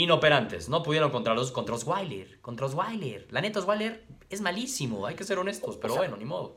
inoperantes. 0.00 0.68
No 0.68 0.82
pudieron 0.82 1.10
contra 1.10 1.34
los, 1.34 1.52
contra 1.52 1.74
Osweiler. 1.74 2.40
Contra 2.40 2.66
Osweiler. 2.66 3.26
La 3.30 3.40
neta, 3.40 3.60
Osweiler 3.60 4.04
es 4.28 4.40
malísimo, 4.40 5.06
hay 5.06 5.16
que 5.16 5.24
ser 5.24 5.38
honestos, 5.38 5.76
pero 5.76 5.96
bueno, 5.96 6.16
ni 6.16 6.24
modo. 6.24 6.56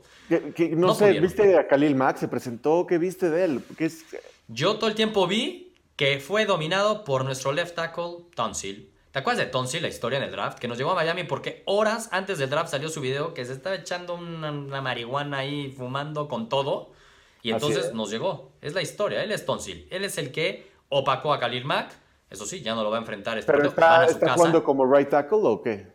no, 0.76 0.94
sé, 0.94 1.18
¿viste 1.20 1.58
a 1.58 1.66
Khalil 1.66 1.96
Mack? 1.96 2.18
¿Se 2.18 2.28
presentó? 2.28 2.86
¿Qué 2.86 2.98
viste 2.98 3.30
de 3.30 3.44
él? 3.44 3.64
es... 3.78 4.04
Yo 4.46 4.76
todo 4.76 4.88
el 4.88 4.94
tiempo 4.94 5.26
vi 5.26 5.74
que 5.96 6.20
fue 6.20 6.44
dominado 6.44 7.04
por 7.04 7.24
nuestro 7.24 7.52
left 7.52 7.74
tackle, 7.74 8.26
Tonsil. 8.34 8.92
¿Te 9.10 9.20
acuerdas 9.20 9.44
de 9.44 9.50
Tonsil, 9.50 9.82
la 9.82 9.88
historia 9.88 10.18
en 10.18 10.24
el 10.24 10.30
draft? 10.30 10.58
Que 10.58 10.68
nos 10.68 10.76
llegó 10.76 10.90
a 10.90 10.94
Miami 10.94 11.24
porque 11.24 11.62
horas 11.66 12.08
antes 12.12 12.38
del 12.38 12.50
draft 12.50 12.70
salió 12.70 12.88
su 12.88 13.00
video 13.00 13.32
que 13.32 13.44
se 13.44 13.52
estaba 13.52 13.76
echando 13.76 14.14
una, 14.14 14.80
marihuana 14.80 15.38
ahí, 15.38 15.72
fumando 15.76 16.28
con 16.28 16.48
todo. 16.48 16.90
Y 17.42 17.50
entonces 17.50 17.92
nos 17.94 18.10
llegó. 18.10 18.52
Es 18.60 18.74
la 18.74 18.82
historia. 18.82 19.22
Él 19.22 19.30
es 19.30 19.46
Tonsil. 19.46 19.86
Él 19.90 20.04
es 20.04 20.18
el 20.18 20.32
que 20.32 20.68
opacó 20.88 21.32
a 21.32 21.38
Khalil 21.38 21.64
Mack 21.64 21.92
eso 22.34 22.46
sí, 22.46 22.60
ya 22.60 22.74
no 22.74 22.82
lo 22.82 22.90
va 22.90 22.98
a 22.98 23.00
enfrentar. 23.00 23.38
Este 23.38 23.50
¿Pero 23.50 23.68
está, 23.68 24.04
está 24.04 24.34
jugando 24.34 24.62
como 24.62 24.84
right 24.86 25.08
tackle 25.08 25.38
o 25.42 25.62
qué? 25.62 25.92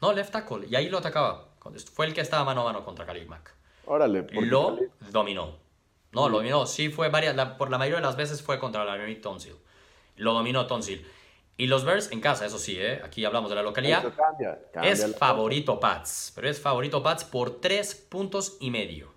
No, 0.00 0.12
left 0.12 0.32
tackle. 0.32 0.66
Y 0.68 0.74
ahí 0.76 0.88
lo 0.88 0.98
atacaba. 0.98 1.48
Fue 1.92 2.06
el 2.06 2.14
que 2.14 2.20
estaba 2.20 2.44
mano 2.44 2.62
a 2.62 2.64
mano 2.64 2.84
contra 2.84 3.06
Khalil 3.06 3.26
Mack. 3.26 3.54
Órale. 3.86 4.26
Lo 4.32 4.78
dominó. 5.10 5.58
No, 6.12 6.28
lo 6.28 6.38
dominó. 6.38 6.66
Sí, 6.66 6.88
fue 6.88 7.08
varias. 7.08 7.34
por 7.56 7.70
la 7.70 7.78
mayoría 7.78 8.00
de 8.00 8.06
las 8.06 8.16
veces 8.16 8.42
fue 8.42 8.58
contra 8.58 8.84
la 8.84 8.96
Tonsil. 9.20 9.56
Lo 10.16 10.32
dominó 10.32 10.66
Tonsil. 10.66 11.06
Y 11.58 11.66
los 11.68 11.84
Bears 11.84 12.12
en 12.12 12.20
casa, 12.20 12.44
eso 12.44 12.58
sí, 12.58 12.76
¿eh? 12.78 13.00
aquí 13.02 13.24
hablamos 13.24 13.48
de 13.48 13.56
la 13.56 13.62
localidad. 13.62 14.04
es 14.82 15.16
favorito 15.16 15.80
Pats, 15.80 16.32
pero 16.34 16.50
es 16.50 16.60
favorito 16.60 17.02
Pats 17.02 17.24
por 17.24 17.60
tres 17.60 17.94
puntos 17.94 18.58
y 18.60 18.70
medio. 18.70 19.14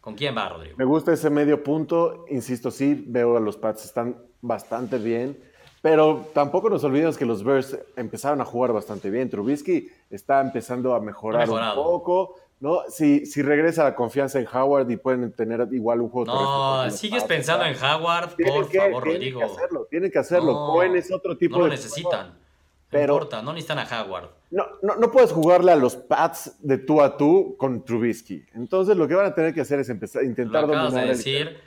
¿Con 0.00 0.16
quién 0.16 0.36
va, 0.36 0.48
Rodrigo? 0.48 0.76
Me 0.76 0.84
gusta 0.84 1.12
ese 1.12 1.30
medio 1.30 1.62
punto. 1.62 2.24
Insisto, 2.30 2.72
sí, 2.72 3.04
veo 3.06 3.36
a 3.36 3.40
los 3.40 3.56
Pats 3.56 3.84
están 3.84 4.16
bastante 4.40 4.98
bien. 4.98 5.38
Pero 5.80 6.28
tampoco 6.34 6.68
nos 6.68 6.82
olvidemos 6.84 7.16
que 7.16 7.24
los 7.24 7.44
Bears 7.44 7.78
empezaron 7.96 8.40
a 8.40 8.44
jugar 8.44 8.72
bastante 8.72 9.10
bien. 9.10 9.30
Trubisky 9.30 9.88
está 10.10 10.40
empezando 10.40 10.94
a 10.94 11.00
mejorar 11.00 11.48
un 11.48 11.74
poco. 11.74 12.36
¿no? 12.60 12.82
Si, 12.88 13.26
si 13.26 13.42
regresa 13.42 13.84
la 13.84 13.94
confianza 13.94 14.40
en 14.40 14.48
Howard 14.52 14.90
y 14.90 14.96
pueden 14.96 15.32
tener 15.32 15.68
igual 15.72 16.00
un 16.00 16.08
juego. 16.08 16.34
No, 16.34 16.90
sigues 16.90 17.24
pensando 17.24 17.64
en 17.64 17.76
Howard, 17.76 18.34
por 18.36 18.72
favor, 18.72 19.04
Rodrigo. 19.04 19.38
Tienen 19.38 19.38
que 19.38 19.44
hacerlo, 19.44 19.86
tienen 19.90 20.10
que 20.10 20.18
hacerlo. 20.18 20.52
Cohen 20.66 20.96
es 20.96 21.12
otro 21.12 21.36
tipo 21.36 21.56
no 21.56 21.64
lo 21.64 21.68
necesitan. 21.68 22.36
Pero, 22.90 23.06
no 23.06 23.14
importa, 23.18 23.42
no 23.42 23.52
necesitan 23.52 23.78
a 23.78 24.02
Howard. 24.02 24.30
No, 24.50 24.64
no, 24.82 24.96
no, 24.96 25.10
puedes 25.10 25.30
jugarle 25.30 25.72
a 25.72 25.76
los 25.76 25.94
Pats 25.94 26.56
de 26.60 26.78
tú 26.78 27.02
a 27.02 27.16
tú 27.16 27.54
con 27.58 27.84
Trubisky. 27.84 28.44
Entonces 28.54 28.96
lo 28.96 29.06
que 29.06 29.14
van 29.14 29.26
a 29.26 29.34
tener 29.34 29.52
que 29.52 29.60
hacer 29.60 29.78
es 29.78 29.90
empezar, 29.90 30.24
intentar 30.24 30.66
lo 30.66 30.72
acabas 30.72 30.94
de 30.94 31.06
decir, 31.06 31.60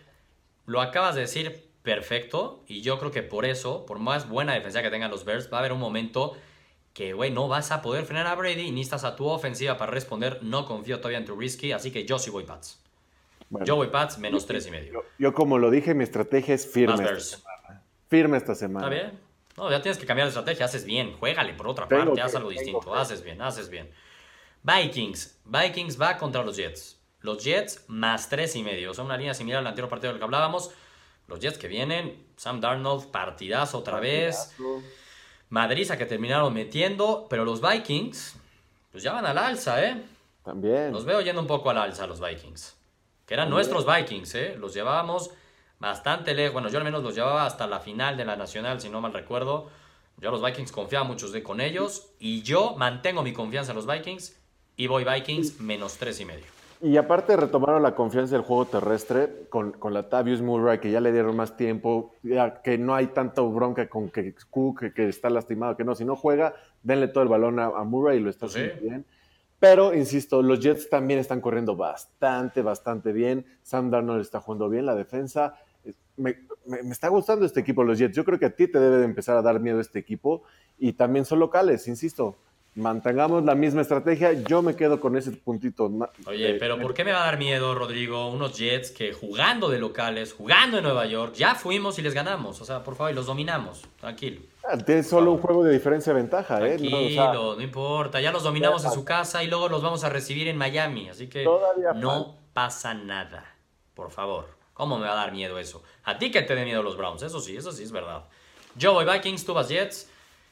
Lo 0.65 0.81
acabas 0.81 1.15
de 1.15 1.21
decir 1.21 1.70
perfecto 1.83 2.63
y 2.67 2.81
yo 2.81 2.99
creo 2.99 3.11
que 3.11 3.23
por 3.23 3.45
eso, 3.45 3.85
por 3.85 3.99
más 3.99 4.29
buena 4.29 4.53
defensa 4.53 4.81
que 4.81 4.89
tengan 4.89 5.11
los 5.11 5.25
Bears, 5.25 5.51
va 5.51 5.57
a 5.57 5.59
haber 5.59 5.73
un 5.73 5.79
momento 5.79 6.37
que, 6.93 7.13
güey, 7.13 7.31
no 7.31 7.47
vas 7.47 7.71
a 7.71 7.81
poder 7.81 8.05
frenar 8.05 8.27
a 8.27 8.35
Brady 8.35 8.61
y 8.61 8.71
necesitas 8.71 9.03
a 9.03 9.15
tu 9.15 9.27
ofensiva 9.27 9.77
para 9.77 9.91
responder. 9.91 10.39
No 10.41 10.65
confío 10.65 10.97
todavía 10.97 11.19
en 11.19 11.25
Trubisky, 11.25 11.71
así 11.71 11.91
que 11.91 12.05
yo 12.05 12.19
sí 12.19 12.29
voy 12.29 12.43
Pats. 12.43 12.81
yo 13.63 13.75
voy 13.75 13.87
Pats 13.87 14.17
menos 14.17 14.45
tres 14.45 14.67
y 14.67 14.71
medio. 14.71 15.03
Yo, 15.17 15.33
como 15.33 15.57
lo 15.57 15.71
dije, 15.71 15.93
mi 15.93 16.03
estrategia 16.03 16.53
es 16.53 16.67
firme. 16.67 17.03
Esta 17.03 17.19
semana. 17.19 17.83
Firme 18.09 18.37
esta 18.37 18.55
semana. 18.55 18.87
Está 18.87 19.01
bien. 19.03 19.19
No, 19.57 19.69
ya 19.69 19.81
tienes 19.81 19.97
que 19.97 20.05
cambiar 20.05 20.27
de 20.27 20.29
estrategia, 20.29 20.65
haces 20.65 20.85
bien, 20.85 21.13
juégale 21.17 21.53
por 21.53 21.67
otra 21.67 21.87
parte, 21.87 22.21
haz 22.21 22.35
algo 22.35 22.49
distinto, 22.49 22.95
haces 22.95 23.21
bien, 23.21 23.41
haces 23.41 23.69
bien. 23.69 23.89
Vikings, 24.63 25.39
Vikings 25.45 25.99
va 26.01 26.17
contra 26.17 26.43
los 26.43 26.55
Jets. 26.55 26.99
Los 27.19 27.43
Jets 27.43 27.83
más 27.87 28.29
tres 28.29 28.55
y 28.55 28.63
medio, 28.63 28.93
son 28.93 29.07
una 29.07 29.17
línea 29.17 29.33
similar 29.33 29.59
al 29.59 29.67
anterior 29.67 29.89
partido 29.89 30.13
del 30.13 30.19
que 30.19 30.23
hablábamos. 30.23 30.71
Los 31.31 31.39
Jets 31.39 31.57
que 31.57 31.69
vienen, 31.69 32.27
Sam 32.35 32.59
Darnold, 32.59 33.09
partidazo 33.09 33.77
otra 33.77 34.01
vez. 34.01 34.53
Madriza 35.47 35.97
que 35.97 36.05
terminaron 36.05 36.53
metiendo, 36.53 37.27
pero 37.29 37.45
los 37.45 37.61
Vikings, 37.61 38.35
pues 38.91 39.01
ya 39.01 39.13
van 39.13 39.25
al 39.25 39.37
alza, 39.37 39.81
¿eh? 39.81 40.03
También. 40.43 40.91
Los 40.91 41.05
veo 41.05 41.21
yendo 41.21 41.39
un 41.39 41.47
poco 41.47 41.69
al 41.69 41.77
alza 41.77 42.05
los 42.05 42.19
Vikings. 42.19 42.75
Que 43.25 43.33
eran 43.35 43.49
nuestros 43.49 43.85
Vikings, 43.85 44.35
¿eh? 44.35 44.55
Los 44.59 44.73
llevábamos 44.73 45.31
bastante 45.79 46.33
lejos. 46.33 46.51
Bueno, 46.51 46.67
yo 46.67 46.79
al 46.79 46.83
menos 46.83 47.01
los 47.01 47.15
llevaba 47.15 47.45
hasta 47.45 47.65
la 47.65 47.79
final 47.79 48.17
de 48.17 48.25
la 48.25 48.35
Nacional, 48.35 48.81
si 48.81 48.89
no 48.89 48.99
mal 48.99 49.13
recuerdo. 49.13 49.69
Yo 50.17 50.27
a 50.27 50.31
los 50.33 50.43
Vikings 50.43 50.73
confiaba 50.73 51.05
muchos 51.05 51.31
de 51.31 51.41
con 51.41 51.61
ellos. 51.61 52.09
Y 52.19 52.41
yo 52.41 52.75
mantengo 52.75 53.23
mi 53.23 53.31
confianza 53.31 53.71
en 53.71 53.77
los 53.77 53.87
Vikings. 53.87 54.37
Y 54.75 54.87
voy 54.87 55.05
Vikings 55.05 55.61
menos 55.61 55.95
tres 55.95 56.19
y 56.19 56.25
medio. 56.25 56.60
Y 56.83 56.97
aparte 56.97 57.37
retomaron 57.37 57.83
la 57.83 57.93
confianza 57.93 58.35
del 58.35 58.43
juego 58.43 58.65
terrestre 58.65 59.45
con, 59.49 59.71
con 59.71 59.93
la 59.93 60.09
Tavius 60.09 60.41
Murray, 60.41 60.79
que 60.79 60.89
ya 60.89 60.99
le 60.99 61.11
dieron 61.11 61.35
más 61.35 61.55
tiempo, 61.55 62.15
que 62.63 62.77
no 62.77 62.95
hay 62.95 63.07
tanta 63.07 63.41
bronca 63.41 63.87
con 63.87 64.09
que 64.09 64.33
Cook, 64.49 64.93
que, 64.93 65.07
está 65.07 65.29
lastimado, 65.29 65.77
que 65.77 65.83
no. 65.83 65.93
Si 65.93 66.05
no 66.05 66.15
juega, 66.15 66.55
denle 66.81 67.07
todo 67.07 67.23
el 67.23 67.29
balón 67.29 67.59
a, 67.59 67.69
Murray 67.83 68.17
y 68.17 68.21
lo 68.21 68.29
está 68.29 68.47
haciendo 68.47 68.81
bien. 68.81 69.05
Pero, 69.59 69.93
insisto, 69.93 70.41
los 70.41 70.59
Jets 70.59 70.89
también 70.89 71.19
están 71.19 71.39
corriendo 71.39 71.75
bastante, 71.75 72.63
bastante 72.63 73.11
bien. 73.13 73.45
Sam 73.61 73.91
Darnold 73.91 74.21
está 74.21 74.39
jugando 74.39 74.67
bien 74.67 74.87
la 74.87 74.95
defensa 74.95 75.53
me, 76.17 76.37
está 76.91 77.07
gustando 77.07 77.45
este 77.45 77.59
equipo, 77.59 77.83
los 77.83 77.97
Jets. 77.97 78.15
Yo 78.15 78.23
creo 78.23 78.39
que 78.39 78.45
a 78.45 78.55
ti 78.55 78.67
te 78.67 78.79
debe 78.79 78.97
de 78.97 79.05
empezar 79.05 79.37
a 79.37 79.41
dar 79.41 79.59
miedo 79.59 79.79
este 79.79 79.99
equipo 79.99 80.43
y 80.77 80.93
también 80.93 81.25
son 81.25 81.39
locales, 81.39 81.87
insisto. 81.87 82.35
Mantengamos 82.73 83.43
la 83.43 83.53
misma 83.53 83.81
estrategia. 83.81 84.31
Yo 84.31 84.61
me 84.61 84.77
quedo 84.77 85.01
con 85.01 85.17
ese 85.17 85.31
puntito. 85.31 85.91
Oye, 86.25 86.53
pero 86.53 86.79
¿por 86.79 86.93
qué 86.93 87.03
me 87.03 87.11
va 87.11 87.23
a 87.23 87.25
dar 87.25 87.37
miedo, 87.37 87.75
Rodrigo? 87.75 88.29
Unos 88.29 88.57
Jets 88.57 88.91
que 88.91 89.11
jugando 89.11 89.69
de 89.69 89.77
locales, 89.77 90.31
jugando 90.31 90.77
en 90.77 90.83
Nueva 90.83 91.05
York, 91.05 91.33
ya 91.35 91.55
fuimos 91.55 91.99
y 91.99 92.01
les 92.01 92.13
ganamos. 92.13 92.61
O 92.61 92.65
sea, 92.65 92.81
por 92.81 92.95
favor, 92.95 93.11
y 93.11 93.15
los 93.15 93.25
dominamos. 93.25 93.81
Tranquilo. 93.99 94.41
Ah, 94.63 94.77
Tienes 94.77 95.07
solo 95.07 95.33
un 95.33 95.39
juego 95.39 95.65
de 95.65 95.73
diferencia 95.73 96.13
de 96.13 96.21
ventaja, 96.21 96.65
¿eh? 96.65 96.77
Tranquilo, 96.77 97.55
no, 97.55 97.61
importa. 97.61 98.21
Ya 98.21 98.31
los 98.31 98.43
dominamos 98.43 98.85
en 98.85 98.91
su 98.91 99.03
casa 99.03 99.43
y 99.43 99.47
luego 99.47 99.67
los 99.67 99.81
vamos 99.81 100.05
a 100.05 100.09
recibir 100.09 100.47
en 100.47 100.55
Miami. 100.55 101.09
Así 101.09 101.27
que 101.27 101.43
no 101.95 102.35
pasa 102.53 102.93
nada. 102.93 103.55
Por 103.93 104.11
favor. 104.11 104.61
¿Cómo 104.73 104.97
me 104.97 105.05
va 105.05 105.13
a 105.13 105.15
dar 105.15 105.31
miedo 105.33 105.59
eso? 105.59 105.83
A 106.05 106.17
ti 106.17 106.31
que 106.31 106.41
te 106.41 106.55
dé 106.55 106.63
miedo 106.63 106.81
los 106.81 106.97
Browns, 106.97 107.21
eso 107.21 107.39
sí, 107.39 107.55
eso 107.55 107.71
sí 107.71 107.83
es 107.83 107.91
verdad. 107.91 108.23
Yo 108.75 108.93
voy 108.93 109.05
Vikings, 109.05 109.45
tú 109.45 109.53
vas 109.53 109.67
Jets. 109.67 110.09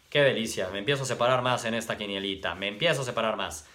Qué 0.10 0.22
delicia, 0.22 0.70
me 0.70 0.80
empiezo 0.80 1.04
a 1.04 1.06
separar 1.06 1.44
más 1.44 1.66
en 1.66 1.76
esta 1.76 1.98
quinielita, 1.98 2.56
me 2.56 2.68
empiezo 2.68 3.04
a 3.04 3.06
separar 3.06 3.38
más. 3.38 3.68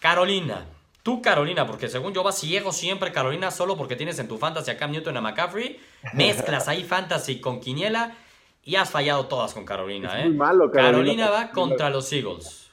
Carolina, 0.00 0.64
tú 1.02 1.20
Carolina, 1.20 1.66
porque 1.66 1.88
según 1.88 2.14
yo 2.14 2.22
vas 2.22 2.38
ciego 2.38 2.72
siempre 2.72 3.12
Carolina 3.12 3.50
solo 3.50 3.76
porque 3.76 3.94
tienes 3.94 4.18
en 4.18 4.26
tu 4.26 4.38
fantasy 4.38 4.70
a 4.70 4.78
Cam 4.78 4.92
Newton 4.92 5.18
a 5.18 5.20
McCaffrey, 5.20 5.78
mezclas 6.14 6.68
ahí 6.68 6.82
fantasy 6.82 7.40
con 7.40 7.60
quiniela 7.60 8.14
y 8.64 8.76
has 8.76 8.90
fallado 8.90 9.26
todas 9.26 9.52
con 9.52 9.64
Carolina. 9.64 10.24
¿eh? 10.24 10.28
malo, 10.28 10.70
Carolina. 10.70 11.30
va 11.30 11.50
contra 11.50 11.90
los 11.90 12.10
Eagles. 12.12 12.70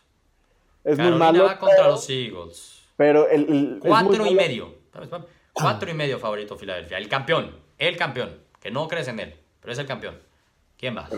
Es 0.83 0.97
Carolina 0.97 1.09
muy 1.09 1.19
malo, 1.19 1.45
va 1.45 1.59
contra 1.59 1.87
los 1.89 2.09
Eagles. 2.09 2.83
Pero 2.95 3.29
el, 3.29 3.79
cuatro 3.81 4.25
y 4.25 4.33
medio. 4.33 4.75
Cuatro 5.51 5.91
y 5.91 5.93
medio 5.93 6.19
favorito 6.19 6.57
Filadelfia. 6.57 6.97
El 6.97 7.09
campeón. 7.09 7.55
El 7.77 7.97
campeón. 7.97 8.39
Que 8.59 8.71
no 8.71 8.87
crees 8.87 9.07
en 9.09 9.19
él, 9.19 9.35
pero 9.59 9.73
es 9.73 9.79
el 9.79 9.85
campeón. 9.85 10.17
¿Quién 10.77 10.95
va? 10.97 11.09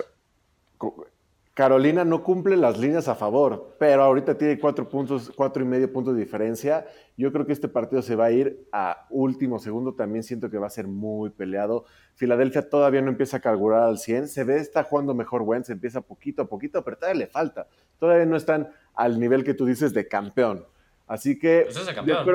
Carolina 1.55 2.03
no 2.03 2.21
cumple 2.21 2.57
las 2.57 2.77
líneas 2.77 3.07
a 3.07 3.15
favor, 3.15 3.77
pero 3.79 4.03
ahorita 4.03 4.37
tiene 4.37 4.59
cuatro 4.59 4.89
puntos, 4.89 5.31
cuatro 5.33 5.63
y 5.63 5.65
medio 5.65 5.91
puntos 5.91 6.13
de 6.13 6.19
diferencia. 6.19 6.85
Yo 7.15 7.31
creo 7.31 7.45
que 7.45 7.53
este 7.53 7.69
partido 7.69 8.01
se 8.01 8.17
va 8.17 8.25
a 8.25 8.31
ir 8.31 8.67
a 8.73 9.07
último 9.09 9.57
segundo. 9.57 9.93
También 9.93 10.23
siento 10.23 10.49
que 10.49 10.57
va 10.57 10.67
a 10.67 10.69
ser 10.69 10.85
muy 10.85 11.29
peleado. 11.29 11.85
Filadelfia 12.15 12.69
todavía 12.69 13.01
no 13.01 13.07
empieza 13.07 13.37
a 13.37 13.39
calcular 13.39 13.83
al 13.83 13.99
100. 13.99 14.27
Se 14.27 14.43
ve, 14.43 14.57
está 14.57 14.83
jugando 14.83 15.15
mejor 15.15 15.43
Wentz, 15.43 15.69
empieza 15.69 16.01
poquito 16.01 16.41
a 16.41 16.49
poquito, 16.49 16.83
pero 16.83 16.97
todavía 16.97 17.21
le 17.21 17.27
falta. 17.27 17.69
Todavía 17.99 18.25
no 18.25 18.35
están 18.35 18.67
al 18.93 19.17
nivel 19.17 19.45
que 19.45 19.53
tú 19.53 19.65
dices 19.65 19.93
de 19.93 20.09
campeón. 20.09 20.65
Así 21.07 21.39
que. 21.39 21.61
Pues 21.63 21.77
es 21.77 21.87
el 21.87 21.95
campeón. 21.95 22.25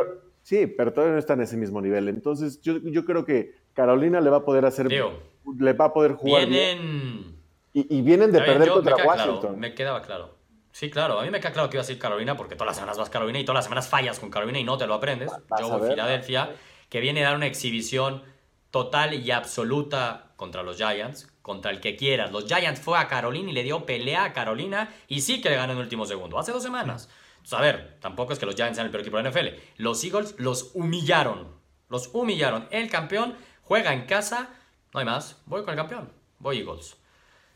Sí, 0.41 0.67
pero 0.67 0.95
todavía 0.95 1.13
no 1.13 1.19
está 1.19 1.35
en 1.35 1.43
ese 1.43 1.59
mismo 1.59 1.83
nivel. 1.83 2.09
Entonces, 2.09 2.63
yo, 2.63 2.79
yo 2.79 3.05
creo 3.05 3.27
que 3.27 3.53
Carolina 3.75 4.23
le 4.23 4.31
va 4.31 4.39
a 4.39 4.45
poder 4.47 4.65
hacer. 4.65 4.89
le 4.91 5.73
va 5.75 5.85
a 5.85 5.93
poder 5.93 6.15
jugar. 6.15 6.49
Vienen. 6.49 7.40
Y, 7.73 8.03
vienen 8.03 8.33
de 8.33 8.41
perder 8.41 8.69
contra 8.71 8.97
Washington. 8.97 9.59
me 9.59 9.75
quedaba 9.75 10.03
claro. 10.03 10.41
Sí, 10.73 10.91
claro. 10.91 11.19
A 11.21 11.25
mí 11.25 11.31
me 11.31 11.41
queda 11.41 11.53
claro 11.53 11.71
que 11.71 11.77
iba 11.77 11.83
a 11.83 11.85
ser 11.85 11.99
Carolina 11.99 12.37
porque 12.37 12.55
todas 12.55 12.69
las 12.69 12.77
semanas 12.77 12.99
vas 12.99 13.11
Carolina 13.11 13.39
y 13.39 13.45
todas 13.45 13.57
las 13.57 13.65
semanas 13.65 13.89
fallas 13.89 14.19
con 14.19 14.31
Carolina 14.31 14.59
y 14.59 14.65
no 14.65 14.79
te 14.79 14.87
lo 14.87 14.95
aprendes. 14.95 15.31
Yo 15.59 15.69
voy 15.69 15.89
a 15.89 15.91
Filadelfia, 15.91 16.51
que 16.89 17.01
viene 17.01 17.25
a 17.25 17.29
dar 17.29 17.37
una 17.37 17.47
exhibición 17.47 18.23
total 18.71 19.15
y 19.15 19.31
absoluta 19.31 20.33
contra 20.37 20.63
los 20.63 20.77
Giants, 20.77 21.33
contra 21.43 21.71
el 21.71 21.81
que 21.81 21.97
quieras. 21.97 22.33
Los 22.33 22.47
Giants 22.47 22.81
fue 22.81 22.99
a 22.99 23.09
Carolina 23.09 23.51
y 23.51 23.53
le 23.53 23.63
dio 23.63 23.85
pelea 23.85 24.25
a 24.25 24.33
Carolina 24.33 24.95
y 25.09 25.21
sí 25.21 25.41
que 25.41 25.51
le 25.51 25.57
ganó 25.57 25.73
en 25.73 25.79
el 25.79 25.85
último 25.85 26.07
segundo. 26.07 26.39
Hace 26.39 26.53
dos 26.53 26.63
semanas. 26.63 27.09
Entonces, 27.37 27.59
a 27.59 27.63
ver, 27.63 27.99
tampoco 28.01 28.33
es 28.33 28.39
que 28.39 28.47
los 28.47 28.55
Giants 28.55 28.77
sean 28.77 28.87
el 28.87 28.91
peor 28.91 29.03
equipo 29.03 29.17
de 29.17 29.25
la 29.25 29.31
NFL. 29.31 29.61
Los 29.77 30.03
Eagles 30.05 30.35
los 30.39 30.71
humillaron. 30.75 31.49
Los 31.89 32.11
humillaron. 32.13 32.69
El 32.71 32.89
campeón 32.91 33.35
juega 33.63 33.93
en 33.93 34.07
casa. 34.07 34.51
No 34.93 35.01
hay 35.01 35.07
más. 35.07 35.43
Voy 35.47 35.63
con 35.63 35.71
el 35.71 35.77
campeón. 35.77 36.13
Voy 36.39 36.59
Eagles. 36.59 36.97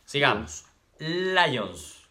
Sigamos. 0.04 0.66
Lions. 0.98 2.02